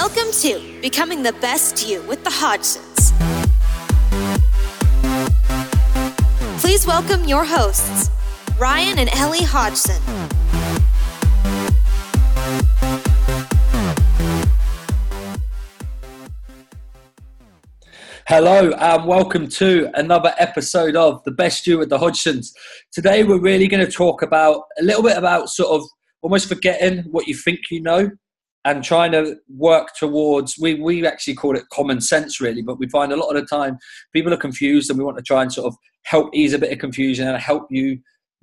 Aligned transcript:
Welcome 0.00 0.30
to 0.30 0.80
Becoming 0.80 1.24
the 1.24 1.32
Best 1.32 1.88
You 1.88 2.00
with 2.02 2.22
the 2.22 2.30
Hodgsons. 2.30 3.10
Please 6.60 6.86
welcome 6.86 7.24
your 7.24 7.44
hosts, 7.44 8.08
Ryan 8.60 9.00
and 9.00 9.10
Ellie 9.12 9.42
Hodgson. 9.42 10.00
Hello 18.28 18.70
and 18.70 19.04
welcome 19.04 19.48
to 19.48 19.90
another 19.94 20.32
episode 20.38 20.94
of 20.94 21.24
The 21.24 21.32
Best 21.32 21.66
You 21.66 21.76
with 21.78 21.88
the 21.88 21.98
Hodgsons. 21.98 22.52
Today 22.92 23.24
we're 23.24 23.40
really 23.40 23.66
going 23.66 23.84
to 23.84 23.90
talk 23.90 24.22
about 24.22 24.62
a 24.78 24.84
little 24.84 25.02
bit 25.02 25.18
about 25.18 25.48
sort 25.48 25.70
of 25.70 25.88
almost 26.22 26.48
forgetting 26.48 26.98
what 27.10 27.26
you 27.26 27.34
think 27.34 27.58
you 27.72 27.82
know 27.82 28.12
and 28.64 28.82
trying 28.82 29.12
to 29.12 29.36
work 29.48 29.88
towards 29.96 30.56
we, 30.58 30.74
we 30.74 31.06
actually 31.06 31.34
call 31.34 31.56
it 31.56 31.68
common 31.72 32.00
sense 32.00 32.40
really 32.40 32.62
but 32.62 32.78
we 32.78 32.88
find 32.88 33.12
a 33.12 33.16
lot 33.16 33.34
of 33.34 33.40
the 33.40 33.46
time 33.46 33.78
people 34.12 34.32
are 34.32 34.38
confused 34.38 34.90
and 34.90 34.98
we 34.98 35.04
want 35.04 35.16
to 35.16 35.22
try 35.22 35.42
and 35.42 35.52
sort 35.52 35.66
of 35.66 35.76
help 36.04 36.28
ease 36.34 36.52
a 36.52 36.58
bit 36.58 36.72
of 36.72 36.78
confusion 36.78 37.28
and 37.28 37.38
help 37.38 37.66
you 37.70 37.98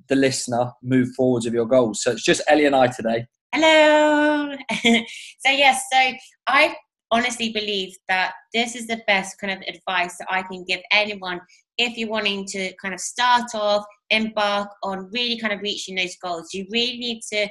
the 0.08 0.16
listener 0.16 0.72
move 0.82 1.08
forwards 1.16 1.44
with 1.44 1.54
your 1.54 1.66
goals 1.66 2.02
so 2.02 2.12
it's 2.12 2.24
just 2.24 2.42
ellie 2.48 2.64
and 2.64 2.76
i 2.76 2.86
today 2.86 3.26
Hello. 3.58 4.54
so 4.82 5.50
yes, 5.50 5.82
so 5.90 6.12
I 6.46 6.76
honestly 7.10 7.52
believe 7.52 7.94
that 8.06 8.34
this 8.52 8.76
is 8.76 8.86
the 8.86 9.00
best 9.06 9.38
kind 9.38 9.50
of 9.50 9.66
advice 9.66 10.18
that 10.18 10.26
I 10.28 10.42
can 10.42 10.62
give 10.64 10.80
anyone 10.92 11.40
if 11.78 11.96
you're 11.96 12.10
wanting 12.10 12.44
to 12.48 12.74
kind 12.76 12.92
of 12.92 13.00
start 13.00 13.54
off, 13.54 13.84
embark 14.10 14.68
on 14.82 15.08
really 15.10 15.38
kind 15.38 15.54
of 15.54 15.60
reaching 15.62 15.94
those 15.94 16.16
goals. 16.22 16.52
You 16.52 16.66
really 16.70 16.98
need 16.98 17.20
to 17.32 17.48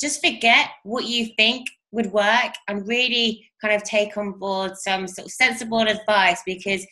just 0.00 0.24
forget 0.24 0.68
what 0.84 1.04
you 1.04 1.28
think 1.36 1.66
would 1.92 2.12
work 2.12 2.52
and 2.68 2.86
really 2.86 3.48
kind 3.60 3.74
of 3.74 3.82
take 3.82 4.16
on 4.16 4.32
board 4.32 4.76
some 4.76 5.06
sort 5.06 5.26
of 5.26 5.32
sensible 5.32 5.80
advice 5.80 6.42
because 6.44 6.86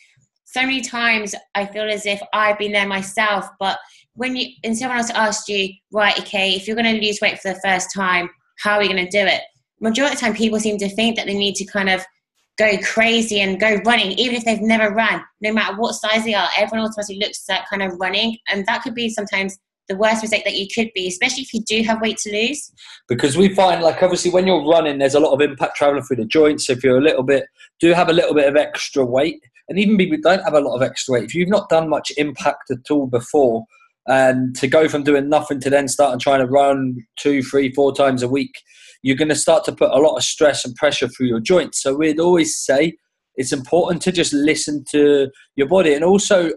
so 0.45 0.61
many 0.61 0.81
times 0.81 1.35
I 1.53 1.65
feel 1.65 1.83
as 1.83 2.05
if 2.05 2.21
I've 2.33 2.57
been 2.57 2.71
there 2.71 2.87
myself, 2.87 3.47
but 3.59 3.77
when 4.13 4.35
you 4.35 4.51
and 4.63 4.77
someone 4.77 4.97
else 4.97 5.09
asked 5.09 5.49
you, 5.49 5.69
right, 5.91 6.17
okay, 6.19 6.53
if 6.53 6.67
you're 6.67 6.77
going 6.77 6.95
to 6.95 7.05
lose 7.05 7.19
weight 7.21 7.39
for 7.39 7.53
the 7.53 7.59
first 7.63 7.89
time, 7.93 8.29
how 8.59 8.75
are 8.75 8.83
you 8.83 8.89
going 8.89 9.05
to 9.05 9.11
do 9.11 9.25
it? 9.25 9.41
Majority 9.81 10.13
of 10.13 10.19
the 10.19 10.25
time, 10.25 10.33
people 10.33 10.59
seem 10.59 10.77
to 10.77 10.89
think 10.89 11.17
that 11.17 11.27
they 11.27 11.33
need 11.33 11.55
to 11.55 11.65
kind 11.65 11.89
of 11.89 12.05
go 12.57 12.77
crazy 12.83 13.41
and 13.41 13.59
go 13.59 13.75
running, 13.85 14.11
even 14.13 14.35
if 14.35 14.45
they've 14.45 14.61
never 14.61 14.93
run. 14.93 15.21
No 15.41 15.51
matter 15.51 15.75
what 15.75 15.95
size 15.95 16.23
they 16.23 16.33
are, 16.33 16.47
everyone 16.57 16.87
automatically 16.87 17.19
looks 17.19 17.43
at 17.49 17.67
kind 17.69 17.83
of 17.83 17.99
running, 17.99 18.37
and 18.49 18.65
that 18.65 18.81
could 18.81 18.95
be 18.95 19.09
sometimes 19.09 19.57
the 19.87 19.95
worst 19.95 20.21
mistake 20.21 20.43
that 20.45 20.55
you 20.55 20.67
could 20.73 20.89
be, 20.95 21.07
especially 21.07 21.43
if 21.43 21.53
you 21.53 21.61
do 21.61 21.83
have 21.83 22.01
weight 22.01 22.17
to 22.17 22.31
lose. 22.31 22.71
because 23.07 23.37
we 23.37 23.53
find 23.53 23.83
like 23.83 24.01
obviously 24.01 24.31
when 24.31 24.47
you're 24.47 24.67
running 24.67 24.97
there's 24.97 25.15
a 25.15 25.19
lot 25.19 25.33
of 25.33 25.41
impact 25.41 25.75
traveling 25.75 26.03
through 26.03 26.17
the 26.17 26.25
joints. 26.25 26.67
So 26.67 26.73
if 26.73 26.83
you're 26.83 26.97
a 26.97 27.03
little 27.03 27.23
bit 27.23 27.45
do 27.79 27.93
have 27.93 28.09
a 28.09 28.13
little 28.13 28.33
bit 28.33 28.47
of 28.47 28.55
extra 28.55 29.05
weight 29.05 29.39
and 29.67 29.79
even 29.79 29.97
people 29.97 30.17
don't 30.21 30.43
have 30.43 30.53
a 30.53 30.59
lot 30.59 30.75
of 30.75 30.81
extra 30.81 31.13
weight. 31.13 31.23
If 31.25 31.35
you've 31.35 31.49
not 31.49 31.69
done 31.69 31.89
much 31.89 32.11
impact 32.17 32.71
at 32.71 32.91
all 32.91 33.07
before 33.07 33.65
and 34.07 34.55
to 34.57 34.67
go 34.67 34.87
from 34.87 35.03
doing 35.03 35.29
nothing 35.29 35.59
to 35.61 35.69
then 35.69 35.87
start 35.87 36.13
and 36.13 36.21
trying 36.21 36.39
to 36.39 36.47
run 36.47 36.97
two 37.17 37.41
three 37.41 37.73
four 37.73 37.93
times 37.93 38.21
a 38.21 38.27
week 38.27 38.53
you're 39.05 39.15
going 39.15 39.29
to 39.29 39.35
start 39.35 39.63
to 39.63 39.71
put 39.71 39.91
a 39.91 39.99
lot 39.99 40.15
of 40.15 40.23
stress 40.23 40.65
and 40.65 40.73
pressure 40.75 41.07
through 41.07 41.27
your 41.27 41.39
joints. 41.39 41.83
So 41.83 41.93
we'd 41.93 42.19
always 42.19 42.57
say 42.57 42.95
it's 43.35 43.53
important 43.53 44.01
to 44.01 44.11
just 44.11 44.33
listen 44.33 44.83
to 44.91 45.29
your 45.55 45.67
body. 45.67 45.93
And 45.93 46.03
also 46.03 46.51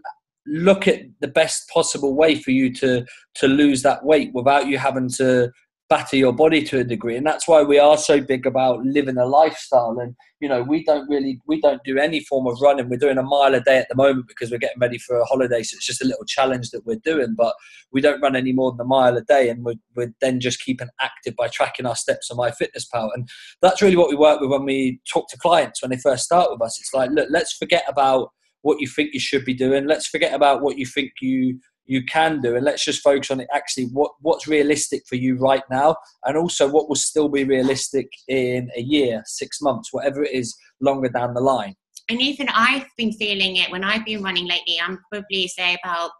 look 0.48 0.88
at 0.88 1.02
the 1.20 1.28
best 1.28 1.68
possible 1.68 2.14
way 2.14 2.34
for 2.34 2.50
you 2.50 2.72
to 2.74 3.04
to 3.34 3.48
lose 3.48 3.82
that 3.82 4.04
weight 4.04 4.30
without 4.34 4.66
you 4.66 4.78
having 4.78 5.08
to 5.08 5.50
batter 5.88 6.16
your 6.16 6.34
body 6.34 6.62
to 6.62 6.80
a 6.80 6.84
degree. 6.84 7.16
And 7.16 7.26
that's 7.26 7.48
why 7.48 7.62
we 7.62 7.78
are 7.78 7.96
so 7.96 8.20
big 8.20 8.46
about 8.46 8.84
living 8.84 9.16
a 9.16 9.24
lifestyle. 9.24 9.98
And 9.98 10.14
you 10.40 10.48
know 10.48 10.62
we 10.62 10.84
don't 10.84 11.08
really 11.08 11.40
we 11.46 11.60
don't 11.60 11.82
do 11.84 11.98
any 11.98 12.20
form 12.20 12.46
of 12.46 12.60
running. 12.60 12.88
We're 12.88 12.98
doing 12.98 13.18
a 13.18 13.22
mile 13.22 13.54
a 13.54 13.60
day 13.60 13.78
at 13.78 13.88
the 13.88 13.96
moment 13.96 14.26
because 14.28 14.50
we're 14.50 14.58
getting 14.58 14.80
ready 14.80 14.98
for 14.98 15.18
a 15.18 15.24
holiday. 15.24 15.62
So 15.62 15.76
it's 15.76 15.86
just 15.86 16.02
a 16.02 16.06
little 16.06 16.24
challenge 16.26 16.70
that 16.70 16.84
we're 16.86 17.00
doing 17.04 17.34
but 17.36 17.54
we 17.90 18.00
don't 18.00 18.20
run 18.20 18.36
any 18.36 18.52
more 18.52 18.70
than 18.70 18.80
a 18.80 18.84
mile 18.84 19.16
a 19.16 19.22
day. 19.22 19.48
And 19.48 19.64
we're, 19.64 19.74
we're 19.96 20.12
then 20.20 20.40
just 20.40 20.60
keeping 20.60 20.88
active 21.00 21.34
by 21.36 21.48
tracking 21.48 21.86
our 21.86 21.96
steps 21.96 22.30
on 22.30 22.36
MyFitnessPal. 22.36 23.10
And 23.14 23.28
that's 23.62 23.80
really 23.80 23.96
what 23.96 24.10
we 24.10 24.16
work 24.16 24.40
with 24.40 24.50
when 24.50 24.64
we 24.64 25.00
talk 25.10 25.28
to 25.30 25.38
clients 25.38 25.82
when 25.82 25.90
they 25.90 25.98
first 25.98 26.24
start 26.24 26.50
with 26.50 26.62
us. 26.62 26.78
It's 26.78 26.94
like 26.94 27.10
look 27.10 27.28
let's 27.30 27.54
forget 27.54 27.84
about 27.88 28.30
what 28.68 28.80
you 28.80 28.86
think 28.86 29.10
you 29.14 29.20
should 29.28 29.44
be 29.44 29.54
doing 29.54 29.86
let's 29.86 30.06
forget 30.06 30.34
about 30.34 30.62
what 30.62 30.78
you 30.78 30.86
think 30.86 31.10
you 31.20 31.58
you 31.86 32.04
can 32.04 32.40
do 32.42 32.54
and 32.54 32.64
let's 32.64 32.84
just 32.84 33.00
focus 33.00 33.30
on 33.30 33.40
it 33.40 33.48
actually 33.52 33.86
what 33.98 34.12
what's 34.20 34.46
realistic 34.46 35.02
for 35.08 35.16
you 35.16 35.36
right 35.38 35.62
now 35.70 35.96
and 36.26 36.36
also 36.36 36.68
what 36.68 36.88
will 36.88 37.02
still 37.10 37.28
be 37.28 37.44
realistic 37.44 38.08
in 38.28 38.68
a 38.76 38.82
year 38.82 39.22
six 39.24 39.62
months 39.62 39.88
whatever 39.92 40.22
it 40.22 40.32
is 40.32 40.54
longer 40.80 41.08
down 41.08 41.32
the 41.34 41.40
line 41.40 41.74
And 42.08 42.20
even 42.22 42.48
I've 42.48 42.86
been 42.96 43.12
feeling 43.12 43.56
it 43.56 43.70
when 43.70 43.84
I've 43.84 44.04
been 44.04 44.22
running 44.22 44.46
lately. 44.46 44.80
I'm 44.80 44.98
probably 45.12 45.46
say 45.48 45.76
about 45.82 46.10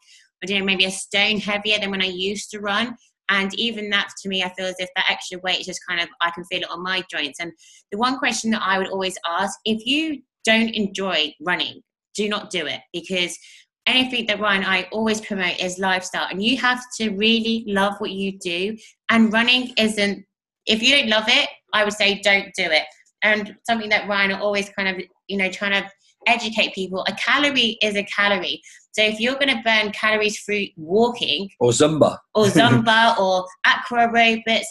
I 0.42 0.46
don't 0.46 0.60
know 0.60 0.64
maybe 0.64 0.84
a 0.84 0.90
stone 0.90 1.38
heavier 1.40 1.78
than 1.78 1.90
when 1.90 2.02
I 2.02 2.06
used 2.06 2.50
to 2.50 2.60
run. 2.60 2.96
And 3.30 3.52
even 3.58 3.90
that 3.90 4.08
to 4.22 4.28
me, 4.28 4.42
I 4.42 4.52
feel 4.54 4.66
as 4.66 4.76
if 4.78 4.88
that 4.96 5.10
extra 5.10 5.38
weight 5.42 5.60
is 5.60 5.66
just 5.66 5.80
kind 5.88 6.00
of 6.00 6.08
I 6.20 6.30
can 6.30 6.44
feel 6.44 6.62
it 6.62 6.70
on 6.70 6.82
my 6.82 7.02
joints. 7.10 7.40
And 7.40 7.52
the 7.90 7.98
one 7.98 8.18
question 8.18 8.50
that 8.52 8.62
I 8.62 8.78
would 8.78 8.88
always 8.88 9.18
ask: 9.38 9.58
if 9.64 9.84
you 9.86 10.22
don't 10.44 10.70
enjoy 10.70 11.34
running, 11.40 11.82
do 12.18 12.28
not 12.28 12.50
do 12.50 12.66
it 12.66 12.80
because 12.92 13.38
anything 13.86 14.26
that 14.26 14.40
Ryan 14.40 14.64
I 14.64 14.88
always 14.92 15.20
promote 15.20 15.58
is 15.58 15.78
lifestyle, 15.78 16.28
and 16.30 16.42
you 16.42 16.56
have 16.58 16.82
to 16.98 17.10
really 17.10 17.64
love 17.66 17.94
what 17.98 18.10
you 18.10 18.38
do. 18.38 18.76
And 19.10 19.32
running 19.32 19.72
isn't. 19.76 20.24
If 20.66 20.82
you 20.82 20.96
don't 20.96 21.08
love 21.08 21.24
it, 21.28 21.48
I 21.72 21.84
would 21.84 21.94
say 21.94 22.20
don't 22.20 22.52
do 22.54 22.64
it. 22.64 22.84
And 23.22 23.56
something 23.66 23.88
that 23.88 24.06
Ryan 24.08 24.32
are 24.32 24.40
always 24.40 24.68
kind 24.70 24.88
of 24.88 25.02
you 25.28 25.38
know 25.38 25.50
trying 25.50 25.82
to 25.82 25.88
educate 26.26 26.74
people: 26.74 27.04
a 27.08 27.14
calorie 27.14 27.78
is 27.82 27.96
a 27.96 28.04
calorie. 28.04 28.60
So 28.92 29.02
if 29.02 29.20
you're 29.20 29.40
going 29.42 29.54
to 29.56 29.62
burn 29.64 29.92
calories 29.92 30.40
through 30.40 30.66
walking 30.76 31.48
or 31.60 31.70
zumba 31.70 32.18
or 32.34 32.44
Zumba 32.58 33.16
or 33.18 33.46
aqua 33.64 34.08
aerobics, 34.08 34.70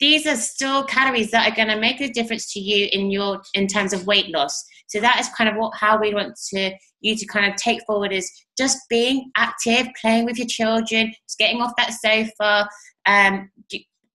these 0.00 0.26
are 0.26 0.36
still 0.36 0.84
calories 0.84 1.30
that 1.30 1.50
are 1.50 1.54
going 1.54 1.68
to 1.68 1.80
make 1.80 2.00
a 2.00 2.08
difference 2.08 2.52
to 2.52 2.60
you 2.60 2.88
in 2.92 3.10
your 3.10 3.42
in 3.54 3.66
terms 3.66 3.92
of 3.92 4.06
weight 4.06 4.28
loss. 4.30 4.64
So 4.86 5.00
that 5.00 5.20
is 5.20 5.28
kind 5.36 5.50
of 5.50 5.56
what 5.56 5.76
how 5.76 5.98
we 5.98 6.14
want 6.14 6.38
to 6.50 6.72
you 7.00 7.16
to 7.16 7.26
kind 7.26 7.50
of 7.50 7.56
take 7.56 7.80
forward 7.86 8.12
is 8.12 8.30
just 8.56 8.78
being 8.88 9.30
active, 9.36 9.86
playing 10.00 10.24
with 10.24 10.38
your 10.38 10.46
children, 10.48 11.12
just 11.26 11.38
getting 11.38 11.60
off 11.60 11.72
that 11.76 11.92
sofa, 11.92 12.68
um, 13.06 13.50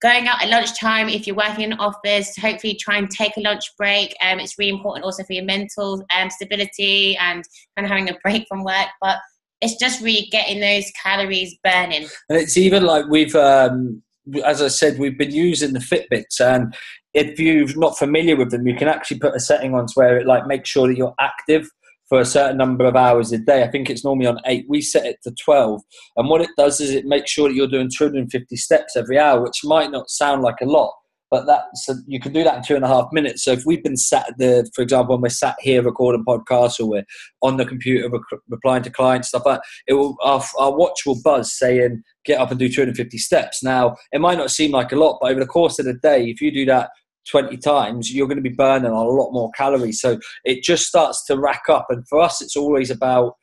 going 0.01 0.27
out 0.27 0.43
at 0.43 0.49
lunchtime 0.49 1.07
if 1.07 1.25
you're 1.25 1.35
working 1.35 1.63
in 1.63 1.73
office. 1.73 2.35
Hopefully, 2.37 2.75
try 2.75 2.97
and 2.97 3.09
take 3.09 3.37
a 3.37 3.41
lunch 3.41 3.63
break. 3.77 4.15
Um, 4.21 4.39
it's 4.39 4.57
really 4.59 4.71
important 4.71 5.05
also 5.05 5.23
for 5.23 5.33
your 5.33 5.45
mental 5.45 6.03
um, 6.15 6.29
stability 6.29 7.17
and 7.17 7.43
kind 7.75 7.85
of 7.85 7.89
having 7.89 8.09
a 8.09 8.17
break 8.23 8.45
from 8.47 8.63
work. 8.63 8.87
But 9.01 9.19
it's 9.61 9.77
just 9.77 10.01
really 10.01 10.27
getting 10.29 10.59
those 10.59 10.91
calories 11.01 11.55
burning. 11.63 12.07
and 12.29 12.37
it's 12.37 12.57
even 12.57 12.83
like 12.83 13.05
we've 13.07 13.35
um, 13.35 14.03
as 14.45 14.61
i 14.61 14.67
said 14.67 14.97
we've 14.97 15.17
been 15.17 15.31
using 15.31 15.73
the 15.73 15.79
fitbits 15.79 16.39
and 16.39 16.73
if 17.13 17.39
you're 17.39 17.67
not 17.77 17.97
familiar 17.97 18.35
with 18.35 18.51
them 18.51 18.67
you 18.67 18.75
can 18.75 18.87
actually 18.87 19.19
put 19.19 19.35
a 19.35 19.39
setting 19.39 19.73
on 19.73 19.85
to 19.85 19.93
where 19.95 20.17
it 20.17 20.25
like 20.25 20.47
makes 20.47 20.69
sure 20.69 20.87
that 20.87 20.97
you're 20.97 21.15
active 21.19 21.67
for 22.09 22.19
a 22.19 22.25
certain 22.25 22.57
number 22.57 22.85
of 22.85 22.95
hours 22.95 23.31
a 23.31 23.37
day. 23.37 23.63
I 23.63 23.71
think 23.71 23.89
it's 23.89 24.03
normally 24.03 24.27
on 24.27 24.39
8 24.45 24.65
we 24.69 24.81
set 24.81 25.05
it 25.05 25.17
to 25.23 25.33
12 25.43 25.81
and 26.17 26.29
what 26.29 26.41
it 26.41 26.49
does 26.57 26.79
is 26.79 26.91
it 26.91 27.05
makes 27.05 27.31
sure 27.31 27.47
that 27.47 27.55
you're 27.55 27.67
doing 27.67 27.89
250 27.89 28.55
steps 28.55 28.95
every 28.95 29.17
hour 29.17 29.41
which 29.41 29.61
might 29.63 29.91
not 29.91 30.09
sound 30.09 30.41
like 30.41 30.61
a 30.61 30.65
lot 30.65 30.93
but 31.33 31.47
that's 31.47 31.89
you 32.05 32.19
can 32.19 32.31
do 32.31 32.43
that 32.43 32.57
in 32.57 32.63
two 32.63 32.75
and 32.75 32.85
a 32.85 32.87
half 32.87 33.07
minutes. 33.11 33.43
So 33.43 33.53
if 33.53 33.65
we've 33.65 33.83
been 33.83 33.97
sat 33.97 34.29
at 34.29 34.37
the, 34.37 34.69
for 34.75 34.83
example, 34.83 35.15
when 35.15 35.23
we're 35.23 35.29
sat 35.29 35.55
here 35.59 35.81
recording 35.81 36.23
podcasts 36.23 36.79
or 36.79 36.85
we're 36.85 37.05
on 37.41 37.57
the 37.57 37.65
computer 37.65 38.07
rec- 38.07 38.39
replying 38.49 38.83
to 38.83 38.91
clients 38.91 39.29
stuff 39.29 39.41
like 39.43 39.55
that, 39.55 39.65
it 39.87 39.93
will 39.93 40.15
our, 40.21 40.43
our 40.59 40.77
watch 40.77 41.07
will 41.07 41.19
buzz 41.23 41.51
saying 41.51 42.03
get 42.23 42.39
up 42.39 42.51
and 42.51 42.59
do 42.59 42.69
250 42.69 43.17
steps. 43.17 43.63
Now 43.63 43.95
it 44.11 44.21
might 44.21 44.37
not 44.37 44.51
seem 44.51 44.69
like 44.69 44.91
a 44.91 44.95
lot, 44.95 45.17
but 45.19 45.31
over 45.31 45.39
the 45.39 45.47
course 45.47 45.79
of 45.79 45.85
the 45.85 45.95
day, 45.95 46.29
if 46.29 46.39
you 46.39 46.51
do 46.51 46.65
that 46.65 46.91
20 47.31 47.57
times, 47.57 48.13
you're 48.13 48.27
going 48.27 48.37
to 48.37 48.47
be 48.47 48.55
burning 48.55 48.91
a 48.91 49.03
lot 49.03 49.31
more 49.31 49.49
calories. 49.57 50.01
So 50.01 50.19
it 50.45 50.61
just 50.61 50.85
starts 50.85 51.25
to 51.25 51.39
rack 51.39 51.63
up. 51.67 51.87
And 51.89 52.07
for 52.07 52.21
us, 52.21 52.43
it's 52.43 52.55
always 52.55 52.91
about 52.91 53.33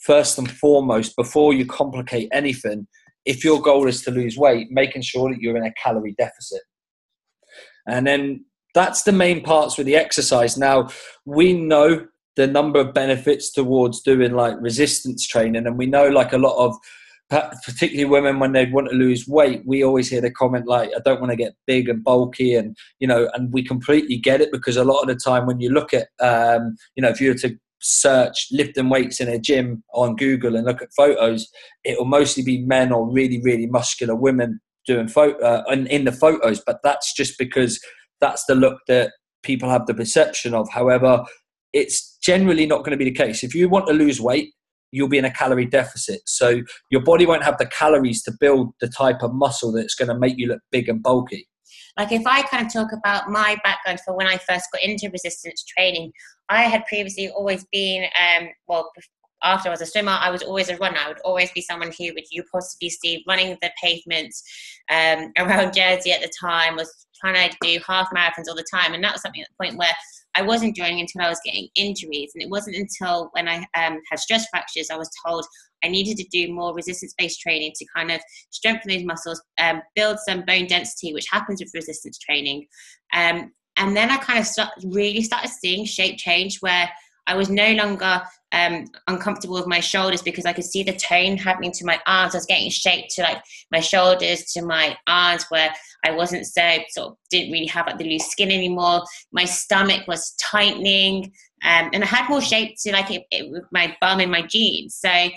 first 0.00 0.36
and 0.36 0.50
foremost 0.50 1.14
before 1.14 1.54
you 1.54 1.64
complicate 1.64 2.28
anything. 2.32 2.88
If 3.24 3.44
your 3.44 3.62
goal 3.62 3.86
is 3.86 4.02
to 4.02 4.10
lose 4.10 4.36
weight, 4.36 4.66
making 4.72 5.02
sure 5.02 5.30
that 5.30 5.40
you're 5.40 5.56
in 5.56 5.64
a 5.64 5.72
calorie 5.80 6.16
deficit. 6.18 6.62
And 7.86 8.06
then 8.06 8.44
that's 8.74 9.02
the 9.02 9.12
main 9.12 9.42
parts 9.42 9.78
with 9.78 9.86
the 9.86 9.96
exercise. 9.96 10.56
Now, 10.56 10.88
we 11.24 11.52
know 11.52 12.06
the 12.36 12.46
number 12.46 12.80
of 12.80 12.92
benefits 12.92 13.50
towards 13.50 14.02
doing 14.02 14.32
like 14.32 14.56
resistance 14.60 15.26
training, 15.26 15.66
and 15.66 15.78
we 15.78 15.86
know 15.86 16.08
like 16.08 16.32
a 16.32 16.38
lot 16.38 16.56
of 16.56 16.76
particularly 17.28 18.04
women 18.04 18.38
when 18.38 18.52
they 18.52 18.66
want 18.66 18.88
to 18.88 18.94
lose 18.94 19.26
weight 19.26 19.60
we 19.66 19.82
always 19.82 20.08
hear 20.08 20.20
the 20.20 20.30
comment 20.30 20.66
like 20.66 20.90
i 20.96 21.00
don't 21.04 21.20
want 21.20 21.30
to 21.30 21.36
get 21.36 21.56
big 21.66 21.88
and 21.88 22.04
bulky 22.04 22.54
and 22.54 22.76
you 23.00 23.08
know 23.08 23.28
and 23.34 23.52
we 23.52 23.64
completely 23.64 24.16
get 24.16 24.40
it 24.40 24.52
because 24.52 24.76
a 24.76 24.84
lot 24.84 25.00
of 25.00 25.08
the 25.08 25.16
time 25.16 25.44
when 25.44 25.58
you 25.58 25.68
look 25.68 25.92
at 25.92 26.08
um, 26.20 26.76
you 26.94 27.02
know 27.02 27.08
if 27.08 27.20
you 27.20 27.30
were 27.30 27.38
to 27.38 27.56
search 27.80 28.46
lifting 28.52 28.88
weights 28.88 29.20
in 29.20 29.28
a 29.28 29.40
gym 29.40 29.82
on 29.92 30.14
google 30.14 30.54
and 30.54 30.66
look 30.66 30.80
at 30.80 30.88
photos 30.96 31.48
it 31.82 31.98
will 31.98 32.06
mostly 32.06 32.44
be 32.44 32.64
men 32.64 32.92
or 32.92 33.10
really 33.10 33.40
really 33.42 33.66
muscular 33.66 34.14
women 34.14 34.60
doing 34.86 35.08
photo 35.08 35.38
uh, 35.44 35.64
in, 35.70 35.86
in 35.88 36.04
the 36.04 36.12
photos 36.12 36.62
but 36.66 36.78
that's 36.82 37.12
just 37.14 37.38
because 37.38 37.80
that's 38.20 38.44
the 38.46 38.54
look 38.54 38.78
that 38.88 39.12
people 39.46 39.70
have 39.70 39.86
the 39.86 39.94
perception 39.94 40.52
of. 40.52 40.68
However, 40.70 41.24
it's 41.72 42.18
generally 42.22 42.66
not 42.66 42.78
going 42.78 42.90
to 42.90 42.96
be 42.96 43.04
the 43.04 43.12
case. 43.12 43.42
If 43.42 43.54
you 43.54 43.68
want 43.68 43.86
to 43.86 43.92
lose 43.92 44.20
weight, 44.20 44.52
you'll 44.92 45.08
be 45.08 45.18
in 45.18 45.24
a 45.24 45.30
calorie 45.30 45.66
deficit. 45.66 46.20
So 46.26 46.62
your 46.90 47.02
body 47.02 47.26
won't 47.26 47.44
have 47.44 47.58
the 47.58 47.66
calories 47.66 48.22
to 48.24 48.32
build 48.38 48.72
the 48.80 48.88
type 48.88 49.22
of 49.22 49.32
muscle 49.34 49.72
that's 49.72 49.94
going 49.94 50.08
to 50.08 50.18
make 50.18 50.34
you 50.36 50.48
look 50.48 50.60
big 50.70 50.88
and 50.88 51.02
bulky. 51.02 51.48
Like 51.98 52.12
if 52.12 52.26
I 52.26 52.42
kind 52.42 52.66
of 52.66 52.72
talk 52.72 52.92
about 52.92 53.30
my 53.30 53.56
background 53.64 54.00
for 54.04 54.14
when 54.16 54.26
I 54.26 54.36
first 54.36 54.66
got 54.72 54.82
into 54.82 55.10
resistance 55.10 55.64
training, 55.76 56.12
I 56.48 56.62
had 56.62 56.84
previously 56.86 57.30
always 57.30 57.64
been, 57.72 58.04
um, 58.04 58.48
well, 58.68 58.90
after 59.42 59.68
I 59.68 59.72
was 59.72 59.80
a 59.80 59.86
swimmer, 59.86 60.16
I 60.18 60.30
was 60.30 60.42
always 60.42 60.68
a 60.68 60.76
runner. 60.76 60.98
I 60.98 61.08
would 61.08 61.20
always 61.24 61.50
be 61.52 61.60
someone 61.60 61.92
who 61.96 62.12
would 62.14 62.24
you 62.30 62.42
possibly 62.52 62.90
see 62.90 63.24
running 63.28 63.56
the 63.60 63.70
pavements 63.82 64.42
um, 64.90 65.32
around 65.38 65.74
Jersey 65.74 66.12
at 66.12 66.22
the 66.22 66.30
time, 66.40 66.76
was 66.76 67.06
trying 67.20 67.50
to 67.50 67.56
do 67.62 67.78
half 67.86 68.08
marathons 68.14 68.48
all 68.48 68.54
the 68.54 68.66
time. 68.72 68.94
And 68.94 69.02
that 69.04 69.12
was 69.12 69.22
something 69.22 69.40
at 69.40 69.48
the 69.48 69.64
point 69.64 69.78
where 69.78 69.92
I 70.34 70.42
wasn't 70.42 70.76
doing 70.76 71.00
until 71.00 71.22
I 71.22 71.28
was 71.28 71.40
getting 71.44 71.68
injuries. 71.74 72.32
And 72.34 72.42
it 72.42 72.50
wasn't 72.50 72.76
until 72.76 73.30
when 73.32 73.48
I 73.48 73.66
um, 73.74 74.00
had 74.10 74.18
stress 74.18 74.46
fractures, 74.50 74.90
I 74.90 74.96
was 74.96 75.10
told 75.26 75.46
I 75.84 75.88
needed 75.88 76.16
to 76.18 76.28
do 76.30 76.52
more 76.52 76.74
resistance 76.74 77.14
based 77.16 77.40
training 77.40 77.72
to 77.76 77.86
kind 77.94 78.10
of 78.10 78.20
strengthen 78.50 78.92
those 78.92 79.04
muscles, 79.04 79.42
um, 79.58 79.82
build 79.94 80.18
some 80.26 80.44
bone 80.46 80.66
density, 80.66 81.12
which 81.12 81.28
happens 81.30 81.60
with 81.60 81.72
resistance 81.74 82.18
training. 82.18 82.66
Um, 83.14 83.52
and 83.78 83.96
then 83.96 84.10
I 84.10 84.16
kind 84.16 84.38
of 84.38 84.46
start, 84.46 84.70
really 84.84 85.22
started 85.22 85.50
seeing 85.50 85.84
shape 85.84 86.18
change 86.18 86.58
where 86.60 86.88
I 87.26 87.34
was 87.34 87.50
no 87.50 87.72
longer 87.72 88.22
um, 88.52 88.86
uncomfortable 89.08 89.56
with 89.56 89.66
my 89.66 89.80
shoulders 89.80 90.22
because 90.22 90.46
I 90.46 90.52
could 90.52 90.64
see 90.64 90.82
the 90.82 90.92
tone 90.92 91.36
happening 91.36 91.72
to 91.72 91.84
my 91.84 92.00
arms. 92.06 92.34
I 92.34 92.38
was 92.38 92.46
getting 92.46 92.70
shaped 92.70 93.10
to 93.16 93.22
like 93.22 93.42
my 93.72 93.80
shoulders, 93.80 94.44
to 94.52 94.62
my 94.62 94.96
arms, 95.06 95.44
where 95.48 95.74
I 96.04 96.12
wasn't 96.12 96.46
so 96.46 96.78
sort 96.90 97.08
of 97.08 97.16
didn't 97.30 97.52
really 97.52 97.66
have 97.66 97.86
like 97.86 97.98
the 97.98 98.08
loose 98.08 98.30
skin 98.30 98.50
anymore. 98.50 99.02
My 99.32 99.44
stomach 99.44 100.06
was 100.06 100.34
tightening, 100.40 101.32
um, 101.64 101.90
and 101.92 102.02
I 102.02 102.06
had 102.06 102.28
more 102.28 102.40
shape 102.40 102.76
to 102.82 102.92
like 102.92 103.10
it, 103.10 103.24
it, 103.30 103.64
my 103.72 103.96
bum 104.00 104.20
and 104.20 104.30
my 104.30 104.42
jeans. 104.42 104.94
So, 104.94 105.28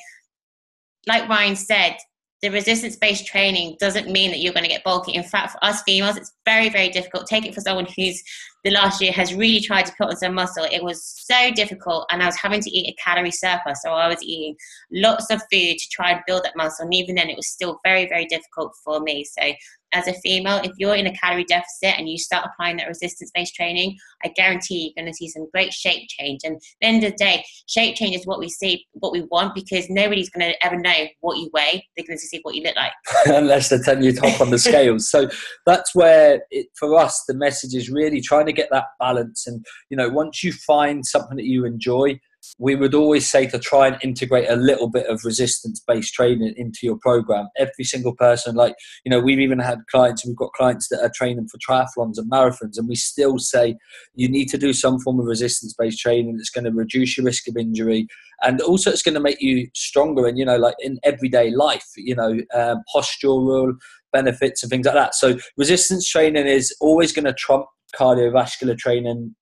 like 1.08 1.28
Ryan 1.28 1.56
said, 1.56 1.98
the 2.42 2.50
resistance 2.50 2.96
based 2.96 3.26
training 3.26 3.76
doesn't 3.80 4.10
mean 4.10 4.32
that 4.32 4.40
you're 4.40 4.54
going 4.54 4.64
to 4.64 4.70
get 4.70 4.84
bulky. 4.84 5.14
In 5.14 5.24
fact, 5.24 5.54
for 5.54 5.64
us 5.64 5.82
females, 5.82 6.16
it's 6.16 6.34
very, 6.46 6.70
very 6.70 6.90
difficult. 6.90 7.28
Take 7.28 7.46
it 7.46 7.54
for 7.54 7.62
someone 7.62 7.88
who's 7.98 8.24
the 8.64 8.72
last 8.72 9.02
year 9.02 9.12
has 9.12 9.34
really 9.34 9.62
tried 9.62 9.86
to 9.86 9.94
put 9.98 10.10
on 10.10 10.18
some 10.18 10.34
muscle. 10.34 10.66
It 10.70 10.84
was 10.84 11.04
so 11.04 11.52
difficult, 11.52 12.06
and 12.12 12.22
I 12.22 12.26
was 12.26 12.38
having 12.38 12.62
to 12.62 12.70
eat 12.70 12.94
a 12.94 13.04
calorie 13.04 13.32
surplus. 13.32 13.82
So 13.84 13.92
I 13.92 14.08
was 14.08 14.22
eating 14.22 14.56
lots 14.92 15.32
of 15.32 15.42
food 15.52 15.78
to 15.78 15.90
try 15.92 16.12
and 16.12 16.22
build 16.28 16.44
that 16.44 16.56
muscle. 16.56 16.86
And 16.86 16.94
even 16.94 17.16
then, 17.16 17.30
it 17.30 17.38
was 17.38 17.48
still 17.48 17.80
very, 17.84 18.08
very 18.08 18.26
difficult 18.26 18.74
for 18.84 19.00
me. 19.00 19.24
So 19.24 19.52
as 19.94 20.08
a 20.08 20.14
female, 20.14 20.62
if 20.64 20.72
you're 20.78 20.96
in 20.96 21.08
a 21.08 21.14
calorie 21.14 21.46
deficit 21.46 21.98
and 21.98 22.08
you 22.08 22.18
start 22.18 22.46
applying 22.46 22.78
that 22.78 22.88
resistance 22.88 23.32
based 23.34 23.56
training, 23.56 23.98
I 24.24 24.30
guarantee 24.30 24.94
you're 24.96 25.04
going 25.04 25.12
to 25.12 25.16
see 25.16 25.30
some 25.30 25.48
great 25.52 25.74
shape 25.74 26.08
change. 26.10 26.42
And 26.44 26.56
at 26.56 26.62
the 26.82 26.88
end 26.88 27.04
of 27.04 27.12
the 27.12 27.18
day, 27.18 27.44
shape 27.68 27.96
change 27.96 28.16
is 28.16 28.26
what 28.26 28.40
we 28.40 28.50
see, 28.50 28.86
what 28.94 29.12
we 29.12 29.22
want, 29.32 29.56
because 29.56 29.90
nobody's 29.90 30.30
going 30.30 30.52
to 30.52 30.66
ever 30.66 30.78
know 30.78 31.08
what 31.22 31.38
you 31.38 31.50
weigh. 31.54 31.88
They're 31.96 32.06
going 32.06 32.20
to 32.20 32.26
see 32.26 32.40
what 32.44 32.56
you 32.56 32.64
look 32.64 32.76
like. 32.76 32.92
Unless 33.26 33.70
they're 33.70 33.82
telling 33.82 34.04
you 34.04 34.14
top 34.14 34.40
on 34.42 34.52
the 34.52 34.60
scales. 34.60 35.10
So 35.10 35.30
that's 35.66 35.96
where, 35.96 36.42
it, 36.52 36.68
for 36.76 36.96
us, 36.98 37.24
the 37.28 37.34
message 37.34 37.74
is 37.74 37.90
really 37.90 38.22
trying 38.22 38.46
to 38.50 38.62
get 38.62 38.70
that 38.72 38.86
balance. 39.00 39.48
And, 39.48 39.66
you 39.90 39.98
know, 39.98 40.10
once 40.10 40.44
you 40.44 40.52
find 40.52 41.06
something 41.06 41.38
that 41.38 41.46
you 41.46 41.66
enjoy, 41.66 42.20
we 42.58 42.76
would 42.76 42.96
always 42.96 43.30
say 43.30 43.48
to 43.48 43.60
try 43.60 43.88
and 43.88 43.98
integrate 44.02 44.50
a 44.50 44.56
little 44.56 44.90
bit 44.90 45.06
of 45.08 45.22
resistance 45.26 45.82
based 45.86 46.14
training 46.14 46.54
into 46.56 46.80
your 46.84 46.98
program. 46.98 47.48
Every 47.58 47.84
single 47.84 48.16
person, 48.16 48.56
like, 48.56 48.76
you 49.04 49.10
know, 49.10 49.20
we've 49.20 49.40
even 49.40 49.60
had 49.60 49.80
clients, 49.92 50.26
we've 50.26 50.36
got 50.36 50.54
clients 50.54 50.88
that 50.90 51.02
are 51.02 51.12
training 51.14 51.48
for 51.50 51.58
triathlons 51.58 52.18
and 52.18 52.32
marathons, 52.32 52.78
and 52.78 52.88
we 52.88 52.96
still 52.96 53.40
say 53.40 53.76
you 54.16 54.30
need 54.30 54.48
to 54.50 54.58
do 54.58 54.72
some 54.74 55.00
form 55.00 55.20
of 55.20 55.26
resistance 55.26 55.76
based 55.78 56.00
training 56.00 56.38
that's 56.38 56.50
going 56.50 56.64
to 56.64 56.72
reduce 56.72 57.18
your 57.18 57.26
risk 57.26 57.48
of 57.50 57.58
injury 57.58 58.08
and 58.42 58.62
also 58.62 58.90
it's 58.90 59.04
going 59.04 59.16
to 59.16 59.20
make 59.20 59.42
you 59.42 59.68
stronger 59.74 60.28
and, 60.28 60.38
you 60.38 60.46
know, 60.46 60.58
like 60.58 60.76
in 60.80 61.00
everyday 61.04 61.52
life, 61.52 61.86
you 61.98 62.16
know, 62.16 62.40
um, 62.54 62.84
postural 62.94 63.74
benefits 64.14 64.64
and 64.64 64.70
things 64.70 64.86
like 64.86 64.96
that. 64.96 65.16
So 65.16 65.38
resistance 65.58 66.08
training 66.08 66.48
is 66.48 66.76
always 66.80 67.12
going 67.12 67.26
to 67.26 67.34
trump 67.34 67.66
cardiovascular 67.96 68.78
training 68.78 69.36